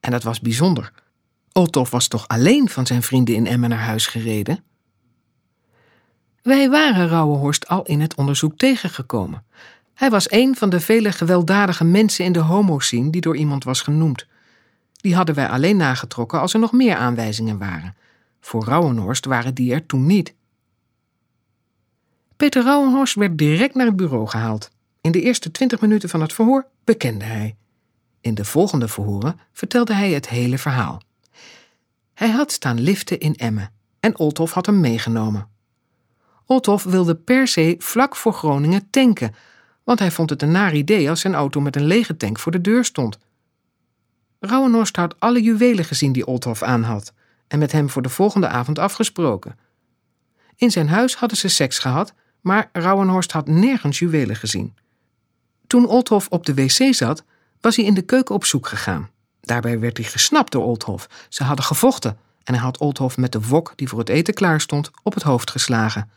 En 0.00 0.10
dat 0.10 0.22
was 0.22 0.40
bijzonder. 0.40 0.92
Oldhof 1.52 1.90
was 1.90 2.08
toch 2.08 2.28
alleen 2.28 2.68
van 2.68 2.86
zijn 2.86 3.02
vrienden 3.02 3.34
in 3.34 3.46
Emmen 3.46 3.70
naar 3.70 3.78
huis 3.78 4.06
gereden? 4.06 4.64
Wij 6.42 6.70
waren 6.70 7.08
Rauwenhorst 7.08 7.68
al 7.68 7.82
in 7.82 8.00
het 8.00 8.14
onderzoek 8.14 8.56
tegengekomen. 8.56 9.44
Hij 9.94 10.10
was 10.10 10.30
een 10.30 10.56
van 10.56 10.70
de 10.70 10.80
vele 10.80 11.12
gewelddadige 11.12 11.84
mensen 11.84 12.24
in 12.24 12.32
de 12.32 12.38
homoscene 12.38 13.10
die 13.10 13.20
door 13.20 13.36
iemand 13.36 13.64
was 13.64 13.80
genoemd. 13.80 14.26
Die 15.08 15.16
hadden 15.16 15.34
wij 15.34 15.48
alleen 15.48 15.76
nagetrokken 15.76 16.40
als 16.40 16.54
er 16.54 16.60
nog 16.60 16.72
meer 16.72 16.96
aanwijzingen 16.96 17.58
waren. 17.58 17.96
Voor 18.40 18.64
Rauwenhorst 18.64 19.24
waren 19.24 19.54
die 19.54 19.72
er 19.72 19.86
toen 19.86 20.06
niet. 20.06 20.34
Peter 22.36 22.62
Rauwenhorst 22.62 23.14
werd 23.14 23.38
direct 23.38 23.74
naar 23.74 23.86
het 23.86 23.96
bureau 23.96 24.26
gehaald. 24.26 24.70
In 25.00 25.12
de 25.12 25.20
eerste 25.20 25.50
twintig 25.50 25.80
minuten 25.80 26.08
van 26.08 26.20
het 26.20 26.32
verhoor 26.32 26.66
bekende 26.84 27.24
hij. 27.24 27.56
In 28.20 28.34
de 28.34 28.44
volgende 28.44 28.88
verhoren 28.88 29.40
vertelde 29.52 29.94
hij 29.94 30.10
het 30.10 30.28
hele 30.28 30.58
verhaal. 30.58 31.02
Hij 32.14 32.30
had 32.30 32.52
staan 32.52 32.80
liften 32.80 33.20
in 33.20 33.34
Emmen 33.34 33.70
en 34.00 34.18
Olthof 34.18 34.52
had 34.52 34.66
hem 34.66 34.80
meegenomen. 34.80 35.48
Olthof 36.46 36.82
wilde 36.84 37.14
per 37.14 37.48
se 37.48 37.74
vlak 37.78 38.16
voor 38.16 38.32
Groningen 38.32 38.90
tanken, 38.90 39.34
want 39.84 39.98
hij 39.98 40.10
vond 40.10 40.30
het 40.30 40.42
een 40.42 40.50
naar 40.50 40.74
idee 40.74 41.10
als 41.10 41.20
zijn 41.20 41.34
auto 41.34 41.60
met 41.60 41.76
een 41.76 41.86
lege 41.86 42.16
tank 42.16 42.38
voor 42.38 42.52
de 42.52 42.60
deur 42.60 42.84
stond. 42.84 43.18
Rauwenhorst 44.40 44.96
had 44.96 45.20
alle 45.20 45.42
juwelen 45.42 45.84
gezien 45.84 46.12
die 46.12 46.26
Olthof 46.26 46.62
aanhad 46.62 47.12
en 47.48 47.58
met 47.58 47.72
hem 47.72 47.90
voor 47.90 48.02
de 48.02 48.08
volgende 48.08 48.48
avond 48.48 48.78
afgesproken. 48.78 49.58
In 50.56 50.70
zijn 50.70 50.88
huis 50.88 51.16
hadden 51.16 51.38
ze 51.38 51.48
seks 51.48 51.78
gehad, 51.78 52.14
maar 52.40 52.68
Rauwenhorst 52.72 53.32
had 53.32 53.46
nergens 53.46 53.98
juwelen 53.98 54.36
gezien. 54.36 54.76
Toen 55.66 55.86
Olthof 55.86 56.28
op 56.28 56.46
de 56.46 56.54
wc 56.54 56.94
zat, 56.94 57.24
was 57.60 57.76
hij 57.76 57.84
in 57.84 57.94
de 57.94 58.02
keuken 58.02 58.34
op 58.34 58.44
zoek 58.44 58.66
gegaan. 58.66 59.10
Daarbij 59.40 59.78
werd 59.78 59.96
hij 59.96 60.06
gesnapt 60.06 60.52
door 60.52 60.64
Olthof. 60.64 61.08
Ze 61.28 61.44
hadden 61.44 61.64
gevochten 61.64 62.18
en 62.44 62.54
hij 62.54 62.62
had 62.62 62.78
Olthof 62.78 63.16
met 63.16 63.32
de 63.32 63.40
wok 63.40 63.72
die 63.76 63.88
voor 63.88 63.98
het 63.98 64.08
eten 64.08 64.34
klaar 64.34 64.60
stond 64.60 64.90
op 65.02 65.14
het 65.14 65.22
hoofd 65.22 65.50
geslagen. 65.50 66.10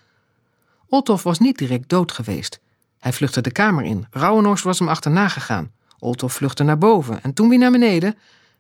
Olthof 0.88 1.24
was 1.24 1.40
niet 1.40 1.58
direct 1.58 1.90
dood 1.90 2.12
geweest. 2.12 2.60
Hij 3.00 3.14
vluchtte 3.14 3.42
de 3.42 3.52
kamer 3.52 3.84
in. 3.84 4.08
Rauwenhorst 4.10 4.64
was 4.64 4.80
hem 4.80 4.88
achterna 4.88 5.28
gegaan. 5.28 5.72
Olthof 6.02 6.34
vluchtte 6.34 6.64
naar 6.64 6.78
boven 6.78 7.24
en 7.24 7.34
toen 7.34 7.50
weer 7.50 7.58
naar 7.58 7.72
beneden. 7.72 8.18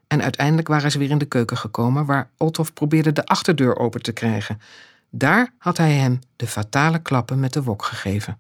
En 0.08 0.22
uiteindelijk 0.22 0.68
waren 0.68 0.92
ze 0.92 0.98
weer 0.98 1.10
in 1.10 1.18
de 1.18 1.26
keuken 1.26 1.58
gekomen, 1.58 2.06
waar 2.06 2.30
Olthof 2.38 2.74
probeerde 2.74 3.12
de 3.12 3.26
achterdeur 3.26 3.78
open 3.78 4.02
te 4.02 4.12
krijgen. 4.12 4.62
Daar 5.10 5.54
had 5.58 5.78
hij 5.78 5.94
hem 5.94 6.20
de 6.36 6.48
fatale 6.48 7.00
klappen 7.00 7.40
met 7.40 7.54
de 7.54 7.64
wok 7.64 7.84
gegeven. 7.84 8.38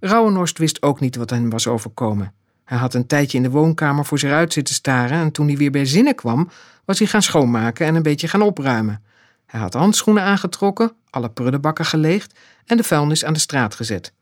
Rauwenhorst 0.00 0.58
wist 0.58 0.82
ook 0.82 1.00
niet 1.00 1.16
wat 1.16 1.30
hem 1.30 1.50
was 1.50 1.66
overkomen. 1.66 2.34
Hij 2.64 2.78
had 2.78 2.94
een 2.94 3.06
tijdje 3.06 3.36
in 3.36 3.42
de 3.42 3.50
woonkamer 3.50 4.04
voor 4.04 4.18
zich 4.18 4.30
uit 4.30 4.52
zitten 4.52 4.74
staren 4.74 5.18
en 5.18 5.32
toen 5.32 5.46
hij 5.46 5.56
weer 5.56 5.70
bij 5.70 5.84
zinnen 5.84 6.14
kwam, 6.14 6.50
was 6.84 6.98
hij 6.98 7.08
gaan 7.08 7.22
schoonmaken 7.22 7.86
en 7.86 7.94
een 7.94 8.02
beetje 8.02 8.28
gaan 8.28 8.42
opruimen. 8.42 9.02
Hij 9.46 9.60
had 9.60 9.74
handschoenen 9.74 10.22
aangetrokken, 10.22 10.92
alle 11.10 11.30
prullenbakken 11.30 11.84
geleegd 11.84 12.38
en 12.64 12.76
de 12.76 12.82
vuilnis 12.82 13.24
aan 13.24 13.32
de 13.32 13.38
straat 13.38 13.74
gezet. 13.74 14.12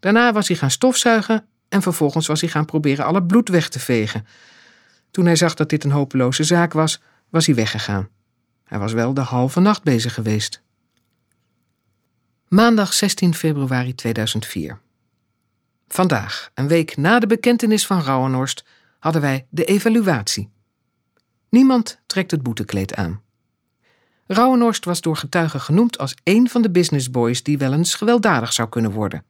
Daarna 0.00 0.32
was 0.32 0.48
hij 0.48 0.56
gaan 0.56 0.70
stofzuigen 0.70 1.46
en 1.74 1.82
vervolgens 1.82 2.26
was 2.26 2.40
hij 2.40 2.50
gaan 2.50 2.64
proberen 2.64 3.04
alle 3.04 3.22
bloed 3.22 3.48
weg 3.48 3.68
te 3.68 3.78
vegen. 3.78 4.26
Toen 5.10 5.24
hij 5.24 5.36
zag 5.36 5.54
dat 5.54 5.68
dit 5.68 5.84
een 5.84 5.90
hopeloze 5.90 6.44
zaak 6.44 6.72
was, 6.72 7.00
was 7.28 7.46
hij 7.46 7.54
weggegaan. 7.54 8.08
Hij 8.64 8.78
was 8.78 8.92
wel 8.92 9.14
de 9.14 9.20
halve 9.20 9.60
nacht 9.60 9.82
bezig 9.82 10.14
geweest. 10.14 10.62
Maandag 12.48 12.92
16 12.92 13.34
februari 13.34 13.94
2004. 13.94 14.78
Vandaag, 15.88 16.50
een 16.54 16.68
week 16.68 16.96
na 16.96 17.18
de 17.18 17.26
bekentenis 17.26 17.86
van 17.86 18.02
Rauwenhorst, 18.02 18.64
hadden 18.98 19.22
wij 19.22 19.46
de 19.50 19.64
evaluatie. 19.64 20.50
Niemand 21.48 22.00
trekt 22.06 22.30
het 22.30 22.42
boetekleed 22.42 22.94
aan. 22.94 23.22
Rauwenhorst 24.26 24.84
was 24.84 25.00
door 25.00 25.16
getuigen 25.16 25.60
genoemd 25.60 25.98
als 25.98 26.14
een 26.24 26.48
van 26.48 26.62
de 26.62 26.70
businessboys 26.70 27.42
die 27.42 27.58
wel 27.58 27.72
eens 27.72 27.94
gewelddadig 27.94 28.52
zou 28.52 28.68
kunnen 28.68 28.90
worden. 28.90 29.24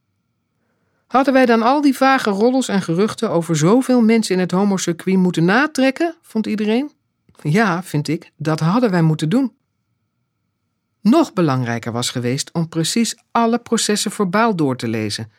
Hadden 1.07 1.35
wij 1.35 1.47
dan 1.47 1.63
al 1.63 1.81
die 1.81 1.97
vage 1.97 2.31
rollers 2.31 2.69
en 2.69 2.83
geruchten 2.83 3.31
over 3.31 3.57
zoveel 3.57 4.03
mensen 4.03 4.35
in 4.35 4.41
het 4.41 4.51
homocircuit 4.51 5.17
moeten 5.17 5.45
natrekken, 5.45 6.15
vond 6.23 6.47
iedereen? 6.47 6.91
Ja, 7.43 7.83
vind 7.83 8.09
ik, 8.09 8.31
dat 8.37 8.61
hadden 8.61 8.91
wij 8.91 9.03
moeten 9.03 9.29
doen. 9.29 9.53
Nog 11.01 11.33
belangrijker 11.33 11.93
was 11.93 12.11
geweest 12.11 12.53
om 12.53 12.69
precies 12.69 13.17
alle 13.31 13.59
processen 13.59 14.11
verbaal 14.11 14.57
door 14.57 14.77
te 14.77 14.89
lezen. 14.89 15.31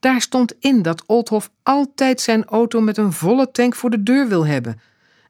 Daar 0.00 0.20
stond 0.20 0.54
in 0.58 0.82
dat 0.82 1.06
Oldhof 1.06 1.50
altijd 1.62 2.20
zijn 2.20 2.44
auto 2.44 2.80
met 2.80 2.96
een 2.96 3.12
volle 3.12 3.50
tank 3.50 3.74
voor 3.74 3.90
de 3.90 4.02
deur 4.02 4.28
wil 4.28 4.46
hebben. 4.46 4.80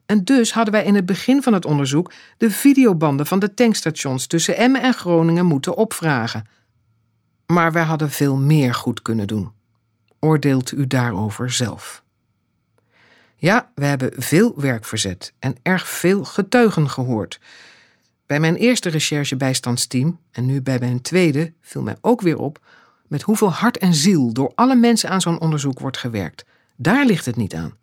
En 0.05 0.23
dus 0.23 0.53
hadden 0.53 0.73
wij 0.73 0.83
in 0.83 0.95
het 0.95 1.05
begin 1.05 1.43
van 1.43 1.53
het 1.53 1.65
onderzoek 1.65 2.11
de 2.37 2.51
videobanden 2.51 3.25
van 3.25 3.39
de 3.39 3.53
tankstations 3.53 4.27
tussen 4.27 4.57
Emmen 4.57 4.81
en 4.81 4.93
Groningen 4.93 5.45
moeten 5.45 5.75
opvragen. 5.75 6.47
Maar 7.45 7.71
wij 7.71 7.83
hadden 7.83 8.09
veel 8.09 8.35
meer 8.35 8.73
goed 8.73 9.01
kunnen 9.01 9.27
doen. 9.27 9.51
Oordeelt 10.19 10.71
u 10.71 10.87
daarover 10.87 11.51
zelf. 11.51 12.03
Ja, 13.35 13.71
we 13.75 13.85
hebben 13.85 14.11
veel 14.15 14.53
werk 14.61 14.85
verzet 14.85 15.33
en 15.39 15.55
erg 15.61 15.87
veel 15.87 16.23
getuigen 16.23 16.89
gehoord. 16.89 17.39
Bij 18.25 18.39
mijn 18.39 18.55
eerste 18.55 18.89
recherchebijstandsteam 18.89 20.19
en 20.31 20.45
nu 20.45 20.61
bij 20.61 20.79
mijn 20.79 21.01
tweede 21.01 21.53
viel 21.61 21.81
mij 21.81 21.97
ook 22.01 22.21
weer 22.21 22.37
op 22.37 22.59
met 23.07 23.21
hoeveel 23.21 23.51
hart 23.51 23.77
en 23.77 23.93
ziel 23.93 24.33
door 24.33 24.51
alle 24.55 24.75
mensen 24.75 25.09
aan 25.09 25.21
zo'n 25.21 25.39
onderzoek 25.39 25.79
wordt 25.79 25.97
gewerkt. 25.97 26.45
Daar 26.75 27.05
ligt 27.05 27.25
het 27.25 27.35
niet 27.35 27.55
aan. 27.55 27.73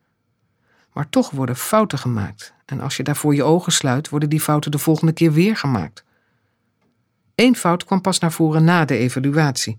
Maar 0.93 1.09
toch 1.09 1.31
worden 1.31 1.57
fouten 1.57 1.99
gemaakt. 1.99 2.55
En 2.65 2.81
als 2.81 2.97
je 2.97 3.03
daarvoor 3.03 3.35
je 3.35 3.43
ogen 3.43 3.73
sluit, 3.73 4.09
worden 4.09 4.29
die 4.29 4.41
fouten 4.41 4.71
de 4.71 4.79
volgende 4.79 5.13
keer 5.13 5.33
weer 5.33 5.57
gemaakt. 5.57 6.05
Eén 7.35 7.57
fout 7.57 7.85
kwam 7.85 8.01
pas 8.01 8.19
naar 8.19 8.33
voren 8.33 8.65
na 8.65 8.85
de 8.85 8.97
evaluatie. 8.97 9.79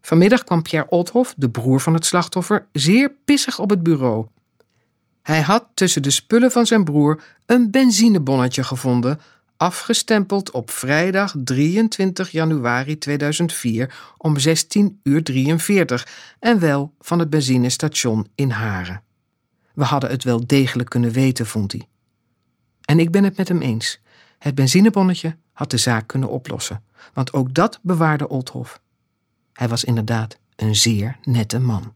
Vanmiddag 0.00 0.44
kwam 0.44 0.62
Pierre 0.62 0.90
Oldhoff, 0.90 1.34
de 1.36 1.50
broer 1.50 1.80
van 1.80 1.94
het 1.94 2.04
slachtoffer, 2.04 2.66
zeer 2.72 3.12
pissig 3.24 3.58
op 3.58 3.70
het 3.70 3.82
bureau. 3.82 4.26
Hij 5.22 5.40
had 5.40 5.66
tussen 5.74 6.02
de 6.02 6.10
spullen 6.10 6.50
van 6.50 6.66
zijn 6.66 6.84
broer 6.84 7.22
een 7.46 7.70
benzinebonnetje 7.70 8.64
gevonden, 8.64 9.20
afgestempeld 9.56 10.50
op 10.50 10.70
vrijdag 10.70 11.34
23 11.44 12.30
januari 12.30 12.98
2004 12.98 14.14
om 14.16 14.38
16 14.38 15.00
uur 15.02 15.22
43 15.22 16.08
en 16.38 16.58
wel 16.58 16.94
van 17.00 17.18
het 17.18 17.30
benzinestation 17.30 18.26
in 18.34 18.50
Haren. 18.50 19.02
We 19.74 19.84
hadden 19.84 20.10
het 20.10 20.24
wel 20.24 20.46
degelijk 20.46 20.88
kunnen 20.88 21.10
weten, 21.10 21.46
vond 21.46 21.72
hij. 21.72 21.88
En 22.84 22.98
ik 22.98 23.10
ben 23.10 23.24
het 23.24 23.36
met 23.36 23.48
hem 23.48 23.60
eens. 23.60 24.00
Het 24.38 24.54
benzinebonnetje 24.54 25.36
had 25.52 25.70
de 25.70 25.76
zaak 25.76 26.06
kunnen 26.06 26.28
oplossen, 26.28 26.84
want 27.14 27.32
ook 27.32 27.54
dat 27.54 27.78
bewaarde 27.82 28.28
Oldhof. 28.28 28.80
Hij 29.60 29.68
was 29.68 29.84
inderdaad 29.84 30.38
een 30.56 30.76
zeer 30.76 31.16
nette 31.22 31.58
man. 31.58 31.94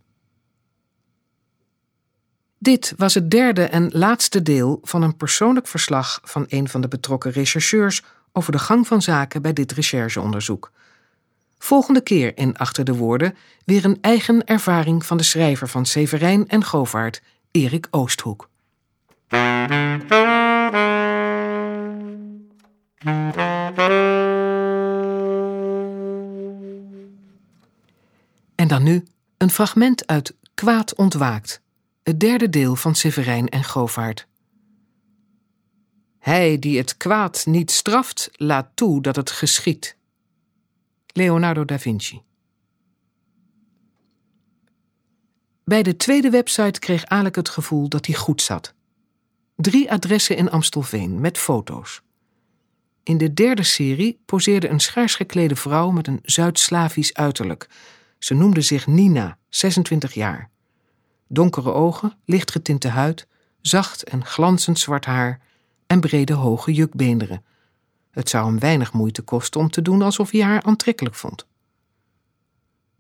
Dit 2.59 2.95
was 2.97 3.15
het 3.15 3.31
derde 3.31 3.65
en 3.65 3.91
laatste 3.93 4.43
deel 4.43 4.79
van 4.83 5.03
een 5.03 5.17
persoonlijk 5.17 5.67
verslag 5.67 6.21
van 6.23 6.45
een 6.49 6.69
van 6.69 6.81
de 6.81 6.89
betrokken 6.89 7.31
rechercheurs 7.31 8.03
over 8.33 8.53
de 8.53 8.59
gang 8.59 8.87
van 8.87 9.03
zaken 9.03 9.43
bij 9.43 9.53
dit 9.53 9.73
rechercheonderzoek. 9.73 10.73
Volgende 11.59 12.01
keer 12.01 12.37
in 12.37 12.57
Achter 12.57 12.85
de 12.85 12.95
Woorden 12.95 13.37
weer 13.65 13.85
een 13.85 13.99
eigen 14.01 14.45
ervaring 14.45 15.07
van 15.07 15.17
de 15.17 15.23
schrijver 15.23 15.69
van 15.69 15.87
Severijn 15.87 16.49
en 16.49 16.65
Govaert, 16.65 17.23
Erik 17.51 17.87
Oosthoek. 17.91 18.49
En 28.65 28.71
dan 28.71 28.83
nu 28.83 29.05
een 29.37 29.51
fragment 29.51 30.07
uit 30.07 30.35
Kwaad 30.55 30.95
ontwaakt, 30.95 31.61
het 32.03 32.21
derde 32.21 32.49
deel 32.49 32.77
van 32.77 32.95
Severijn 32.95 33.49
en 33.49 33.65
Govaert. 33.65 34.27
Hij 36.19 36.59
die 36.59 36.79
het 36.79 36.97
kwaad 36.97 37.47
niet 37.47 37.71
straft, 37.71 38.31
laat 38.33 38.69
toe 38.75 39.03
dat 39.03 39.17
het 39.17 39.31
geschiet. 39.31 39.97
Leonardo 41.07 41.65
da 41.65 41.79
Vinci. 41.79 42.23
Bij 45.65 45.83
de 45.83 45.97
tweede 45.97 46.31
website 46.31 46.79
kreeg 46.79 47.05
Alek 47.05 47.37
het 47.37 47.49
gevoel 47.49 47.89
dat 47.89 48.07
hij 48.07 48.15
goed 48.15 48.43
zat. 48.43 48.75
Drie 49.57 49.91
adressen 49.91 50.37
in 50.37 50.51
Amstelveen 50.51 51.21
met 51.21 51.39
foto's. 51.39 52.03
In 53.03 53.19
de 53.19 53.35
derde 53.35 53.63
serie 53.63 54.21
poseerde 54.25 54.69
een 54.69 54.81
schaars 54.81 55.15
geklede 55.15 55.57
vrouw 55.57 55.91
met 55.91 56.07
een 56.07 56.21
Zuid-Slavisch 56.23 57.15
uiterlijk. 57.15 57.69
Ze 58.25 58.35
noemde 58.35 58.61
zich 58.61 58.87
Nina, 58.87 59.39
26 59.49 60.15
jaar. 60.15 60.51
Donkere 61.29 61.73
ogen, 61.73 62.17
licht 62.25 62.51
getinte 62.51 62.89
huid, 62.89 63.27
zacht 63.61 64.05
en 64.05 64.25
glanzend 64.25 64.79
zwart 64.79 65.05
haar 65.05 65.41
en 65.87 66.01
brede 66.01 66.33
hoge 66.33 66.73
jukbeenderen. 66.73 67.45
Het 68.11 68.29
zou 68.29 68.47
hem 68.47 68.59
weinig 68.59 68.93
moeite 68.93 69.23
kosten 69.23 69.61
om 69.61 69.71
te 69.71 69.83
doen 69.83 70.03
alsof 70.03 70.31
hij 70.31 70.43
haar 70.43 70.63
aantrekkelijk 70.63 71.15
vond. 71.15 71.47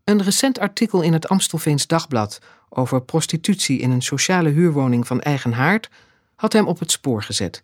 Een 0.04 0.22
recent 0.22 0.58
artikel 0.58 1.02
in 1.02 1.12
het 1.12 1.28
Amstelveens 1.28 1.86
Dagblad 1.86 2.38
over 2.68 3.02
prostitutie 3.02 3.78
in 3.78 3.90
een 3.90 4.02
sociale 4.02 4.48
huurwoning 4.48 5.06
van 5.06 5.20
eigen 5.20 5.52
haard 5.52 5.90
had 6.34 6.52
hem 6.52 6.66
op 6.66 6.78
het 6.78 6.90
spoor 6.90 7.22
gezet. 7.22 7.62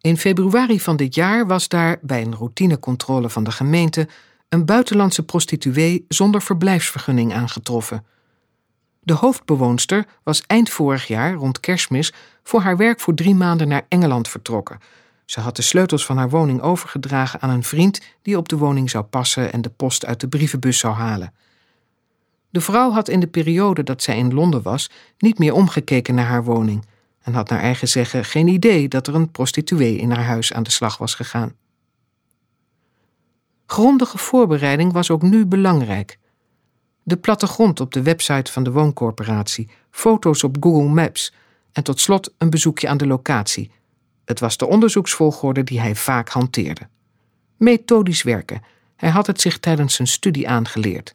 In 0.00 0.16
februari 0.16 0.80
van 0.80 0.96
dit 0.96 1.14
jaar 1.14 1.46
was 1.46 1.68
daar, 1.68 1.98
bij 2.02 2.22
een 2.22 2.34
routinecontrole 2.34 3.30
van 3.30 3.44
de 3.44 3.52
gemeente, 3.52 4.08
een 4.50 4.64
buitenlandse 4.64 5.22
prostituee 5.22 6.04
zonder 6.08 6.42
verblijfsvergunning 6.42 7.34
aangetroffen. 7.34 8.04
De 9.02 9.12
hoofdbewoonster 9.12 10.06
was 10.22 10.42
eind 10.46 10.70
vorig 10.70 11.06
jaar, 11.06 11.34
rond 11.34 11.60
kerstmis, 11.60 12.12
voor 12.42 12.60
haar 12.60 12.76
werk 12.76 13.00
voor 13.00 13.14
drie 13.14 13.34
maanden 13.34 13.68
naar 13.68 13.86
Engeland 13.88 14.28
vertrokken. 14.28 14.78
Ze 15.24 15.40
had 15.40 15.56
de 15.56 15.62
sleutels 15.62 16.06
van 16.06 16.16
haar 16.16 16.30
woning 16.30 16.60
overgedragen 16.60 17.40
aan 17.40 17.50
een 17.50 17.64
vriend 17.64 18.00
die 18.22 18.36
op 18.36 18.48
de 18.48 18.56
woning 18.56 18.90
zou 18.90 19.04
passen 19.04 19.52
en 19.52 19.60
de 19.60 19.70
post 19.70 20.06
uit 20.06 20.20
de 20.20 20.28
brievenbus 20.28 20.78
zou 20.78 20.94
halen. 20.94 21.32
De 22.50 22.60
vrouw 22.60 22.90
had 22.90 23.08
in 23.08 23.20
de 23.20 23.26
periode 23.26 23.82
dat 23.82 24.02
zij 24.02 24.16
in 24.16 24.34
Londen 24.34 24.62
was 24.62 24.90
niet 25.18 25.38
meer 25.38 25.54
omgekeken 25.54 26.14
naar 26.14 26.26
haar 26.26 26.44
woning 26.44 26.86
en 27.22 27.34
had 27.34 27.48
naar 27.48 27.60
eigen 27.60 27.88
zeggen 27.88 28.24
geen 28.24 28.48
idee 28.48 28.88
dat 28.88 29.06
er 29.06 29.14
een 29.14 29.30
prostituee 29.30 29.96
in 29.96 30.10
haar 30.10 30.24
huis 30.24 30.52
aan 30.52 30.62
de 30.62 30.70
slag 30.70 30.98
was 30.98 31.14
gegaan. 31.14 31.54
Grondige 33.70 34.18
voorbereiding 34.18 34.92
was 34.92 35.10
ook 35.10 35.22
nu 35.22 35.46
belangrijk. 35.46 36.18
De 37.02 37.16
plattegrond 37.16 37.80
op 37.80 37.92
de 37.92 38.02
website 38.02 38.52
van 38.52 38.62
de 38.62 38.70
wooncorporatie, 38.70 39.68
foto's 39.90 40.42
op 40.42 40.56
Google 40.60 40.88
Maps 40.88 41.32
en 41.72 41.82
tot 41.82 42.00
slot 42.00 42.34
een 42.38 42.50
bezoekje 42.50 42.88
aan 42.88 42.96
de 42.96 43.06
locatie. 43.06 43.70
Het 44.24 44.40
was 44.40 44.56
de 44.56 44.66
onderzoeksvolgorde 44.66 45.64
die 45.64 45.80
hij 45.80 45.94
vaak 45.94 46.28
hanteerde. 46.28 46.88
Methodisch 47.56 48.22
werken. 48.22 48.62
Hij 48.96 49.10
had 49.10 49.26
het 49.26 49.40
zich 49.40 49.58
tijdens 49.58 49.94
zijn 49.94 50.08
studie 50.08 50.48
aangeleerd. 50.48 51.14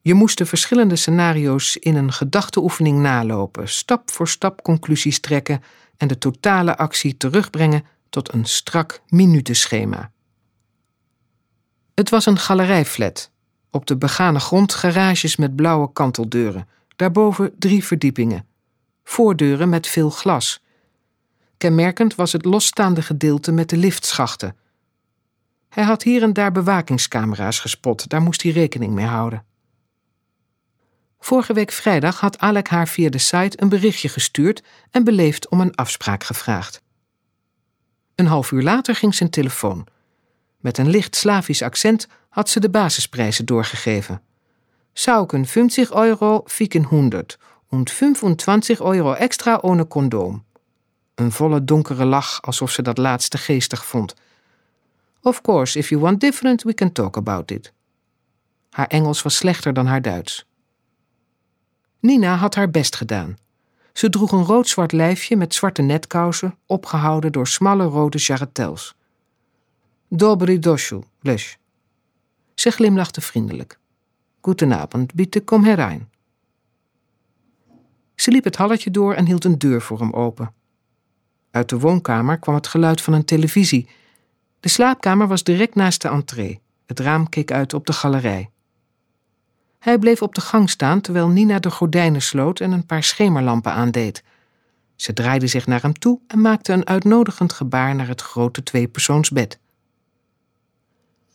Je 0.00 0.14
moest 0.14 0.38
de 0.38 0.46
verschillende 0.46 0.96
scenario's 0.96 1.76
in 1.76 1.96
een 1.96 2.12
gedachteoefening 2.12 3.00
nalopen, 3.00 3.68
stap 3.68 4.10
voor 4.10 4.28
stap 4.28 4.62
conclusies 4.62 5.20
trekken 5.20 5.62
en 5.96 6.08
de 6.08 6.18
totale 6.18 6.76
actie 6.76 7.16
terugbrengen 7.16 7.84
tot 8.08 8.32
een 8.32 8.44
strak 8.44 9.02
minutenschema. 9.08 10.12
Het 11.94 12.10
was 12.10 12.26
een 12.26 12.38
galerijflat. 12.38 13.30
Op 13.70 13.86
de 13.86 13.96
begane 13.96 14.40
grond 14.40 14.74
garages 14.74 15.36
met 15.36 15.56
blauwe 15.56 15.92
kanteldeuren. 15.92 16.68
Daarboven 16.96 17.54
drie 17.58 17.84
verdiepingen. 17.84 18.46
Voordeuren 19.04 19.68
met 19.68 19.86
veel 19.86 20.10
glas. 20.10 20.62
Kenmerkend 21.56 22.14
was 22.14 22.32
het 22.32 22.44
losstaande 22.44 23.02
gedeelte 23.02 23.52
met 23.52 23.68
de 23.68 23.76
liftschachten. 23.76 24.56
Hij 25.68 25.84
had 25.84 26.02
hier 26.02 26.22
en 26.22 26.32
daar 26.32 26.52
bewakingscamera's 26.52 27.58
gespot, 27.58 28.08
daar 28.08 28.22
moest 28.22 28.42
hij 28.42 28.52
rekening 28.52 28.92
mee 28.92 29.06
houden. 29.06 29.44
Vorige 31.18 31.52
week 31.52 31.72
vrijdag 31.72 32.20
had 32.20 32.38
Alek 32.38 32.68
haar 32.68 32.88
via 32.88 33.08
de 33.08 33.18
site 33.18 33.62
een 33.62 33.68
berichtje 33.68 34.08
gestuurd 34.08 34.62
en 34.90 35.04
beleefd 35.04 35.48
om 35.48 35.60
een 35.60 35.74
afspraak 35.74 36.24
gevraagd. 36.24 36.82
Een 38.14 38.26
half 38.26 38.50
uur 38.50 38.62
later 38.62 38.94
ging 38.94 39.14
zijn 39.14 39.30
telefoon. 39.30 39.86
Met 40.64 40.78
een 40.78 40.88
licht 40.90 41.16
Slavisch 41.16 41.62
accent 41.62 42.06
had 42.28 42.48
ze 42.48 42.60
de 42.60 42.70
basisprijzen 42.70 43.44
doorgegeven. 43.44 44.22
Sauken 44.92 45.46
50 45.46 45.92
euro, 45.92 46.42
fiken 46.46 46.82
100 46.82 47.38
en 47.70 47.88
25 47.88 48.80
euro 48.80 49.12
extra 49.12 49.56
ohne 49.56 49.86
condoom. 49.86 50.44
Een 51.14 51.32
volle 51.32 51.64
donkere 51.64 52.04
lach 52.04 52.42
alsof 52.42 52.70
ze 52.70 52.82
dat 52.82 52.98
laatste 52.98 53.38
geestig 53.38 53.86
vond. 53.86 54.14
Of 55.22 55.40
course, 55.40 55.78
if 55.78 55.88
you 55.88 56.00
want 56.00 56.20
different, 56.20 56.62
we 56.62 56.74
can 56.74 56.92
talk 56.92 57.16
about 57.16 57.50
it. 57.50 57.72
Haar 58.70 58.86
Engels 58.86 59.22
was 59.22 59.36
slechter 59.36 59.72
dan 59.72 59.86
haar 59.86 60.02
Duits. 60.02 60.46
Nina 62.00 62.34
had 62.34 62.54
haar 62.54 62.70
best 62.70 62.96
gedaan. 62.96 63.36
Ze 63.92 64.08
droeg 64.08 64.32
een 64.32 64.44
rood-zwart 64.44 64.92
lijfje 64.92 65.36
met 65.36 65.54
zwarte 65.54 65.82
netkousen, 65.82 66.58
opgehouden 66.66 67.32
door 67.32 67.46
smalle 67.46 67.84
rode 67.84 68.18
jarretels. 68.18 68.94
Dobry 70.16 70.58
doshu, 70.58 71.00
lesh. 71.20 71.54
Ze 72.54 72.70
glimlachte 72.70 73.20
vriendelijk. 73.20 73.78
Goedenavond, 74.40 75.14
bitte 75.14 75.40
kom 75.40 75.64
herein. 75.64 76.08
Ze 78.14 78.30
liep 78.30 78.44
het 78.44 78.56
halletje 78.56 78.90
door 78.90 79.14
en 79.14 79.26
hield 79.26 79.44
een 79.44 79.58
deur 79.58 79.82
voor 79.82 79.98
hem 79.98 80.12
open. 80.12 80.52
Uit 81.50 81.68
de 81.68 81.78
woonkamer 81.78 82.38
kwam 82.38 82.54
het 82.54 82.66
geluid 82.66 83.00
van 83.00 83.12
een 83.12 83.24
televisie. 83.24 83.88
De 84.60 84.68
slaapkamer 84.68 85.28
was 85.28 85.42
direct 85.42 85.74
naast 85.74 86.02
de 86.02 86.08
entree. 86.08 86.60
Het 86.86 87.00
raam 87.00 87.28
keek 87.28 87.52
uit 87.52 87.74
op 87.74 87.86
de 87.86 87.92
galerij. 87.92 88.50
Hij 89.78 89.98
bleef 89.98 90.22
op 90.22 90.34
de 90.34 90.40
gang 90.40 90.70
staan 90.70 91.00
terwijl 91.00 91.28
Nina 91.28 91.58
de 91.58 91.70
gordijnen 91.70 92.22
sloot 92.22 92.60
en 92.60 92.72
een 92.72 92.86
paar 92.86 93.02
schemerlampen 93.02 93.72
aandeed. 93.72 94.22
Ze 94.96 95.12
draaide 95.12 95.46
zich 95.46 95.66
naar 95.66 95.82
hem 95.82 95.98
toe 95.98 96.20
en 96.26 96.40
maakte 96.40 96.72
een 96.72 96.86
uitnodigend 96.86 97.52
gebaar 97.52 97.94
naar 97.94 98.08
het 98.08 98.20
grote 98.20 98.62
tweepersoonsbed. 98.62 99.62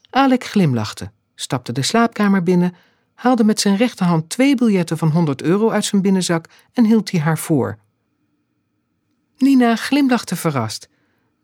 Alek 0.10 0.44
glimlachte, 0.44 1.12
stapte 1.36 1.72
de 1.72 1.82
slaapkamer 1.82 2.44
binnen, 2.44 2.76
haalde 3.14 3.44
met 3.44 3.60
zijn 3.60 3.76
rechterhand 3.76 4.30
twee 4.30 4.56
biljetten 4.56 4.98
van 4.98 5.10
100 5.10 5.42
euro 5.42 5.70
uit 5.70 5.86
zijn 5.86 6.02
binnenzak 6.02 6.46
en 6.74 6.86
hield 6.86 7.10
die 7.10 7.20
haar 7.20 7.38
voor. 7.38 7.78
Nina 9.38 9.76
glimlachte 9.76 10.36
verrast. 10.36 10.90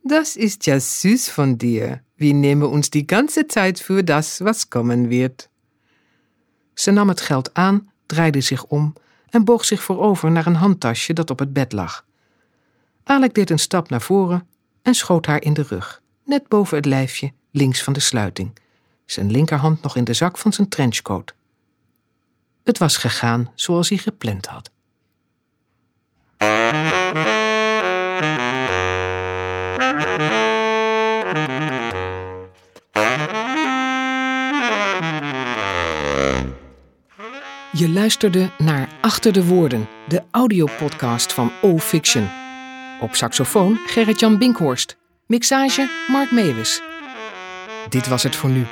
Das 0.03 0.35
ist 0.35 0.65
ja 0.65 0.79
süß 0.79 1.31
von 1.31 1.57
dir. 1.57 2.01
Wir 2.15 2.33
nehmen 2.33 2.69
uns 2.69 2.89
die 2.89 3.07
ganze 3.07 3.47
Zeit 3.47 3.79
für 3.79 4.03
das, 4.03 4.39
was 4.39 4.67
kommen 4.67 5.09
wird. 5.09 5.49
Ze 6.73 6.91
nam 6.91 7.07
het 7.07 7.21
geld 7.21 7.53
aan, 7.53 7.89
draaide 8.05 8.41
zich 8.41 8.65
om 8.65 8.93
en 9.29 9.43
boog 9.43 9.65
zich 9.65 9.83
voorover 9.83 10.31
naar 10.31 10.45
een 10.45 10.55
handtasje 10.55 11.13
dat 11.13 11.29
op 11.29 11.39
het 11.39 11.53
bed 11.53 11.71
lag. 11.71 12.05
Alek 13.03 13.33
deed 13.33 13.49
een 13.49 13.59
stap 13.59 13.89
naar 13.89 14.01
voren 14.01 14.47
en 14.81 14.93
schoot 14.93 15.25
haar 15.25 15.41
in 15.41 15.53
de 15.53 15.61
rug, 15.61 16.01
net 16.25 16.47
boven 16.47 16.77
het 16.77 16.85
lijfje, 16.85 17.31
links 17.51 17.83
van 17.83 17.93
de 17.93 17.99
sluiting, 17.99 18.57
zijn 19.05 19.31
linkerhand 19.31 19.81
nog 19.81 19.95
in 19.95 20.03
de 20.03 20.13
zak 20.13 20.37
van 20.37 20.53
zijn 20.53 20.69
trenchcoat. 20.69 21.33
Het 22.63 22.77
was 22.77 22.97
gegaan 22.97 23.51
zoals 23.55 23.89
hij 23.89 23.97
gepland 23.97 24.45
had. 24.45 24.71
Je 37.71 37.89
luisterde 37.89 38.51
naar 38.57 38.89
Achter 39.01 39.33
de 39.33 39.45
Woorden, 39.45 39.87
de 40.07 40.23
audiopodcast 40.31 41.33
van 41.33 41.51
O-Fiction. 41.61 42.29
Op 42.99 43.15
saxofoon 43.15 43.77
Gerrit-Jan 43.85 44.37
Binkhorst. 44.37 44.97
Mixage 45.27 45.89
Mark 46.07 46.31
Meewis. 46.31 46.81
Dit 47.89 48.07
was 48.07 48.23
het 48.23 48.35
voor 48.35 48.49
nu. 48.49 48.65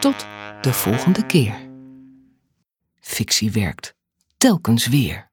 Tot 0.00 0.26
de 0.60 0.72
volgende 0.72 1.26
keer. 1.26 1.54
Fictie 3.00 3.50
werkt 3.50 3.94
telkens 4.36 4.86
weer. 4.86 5.25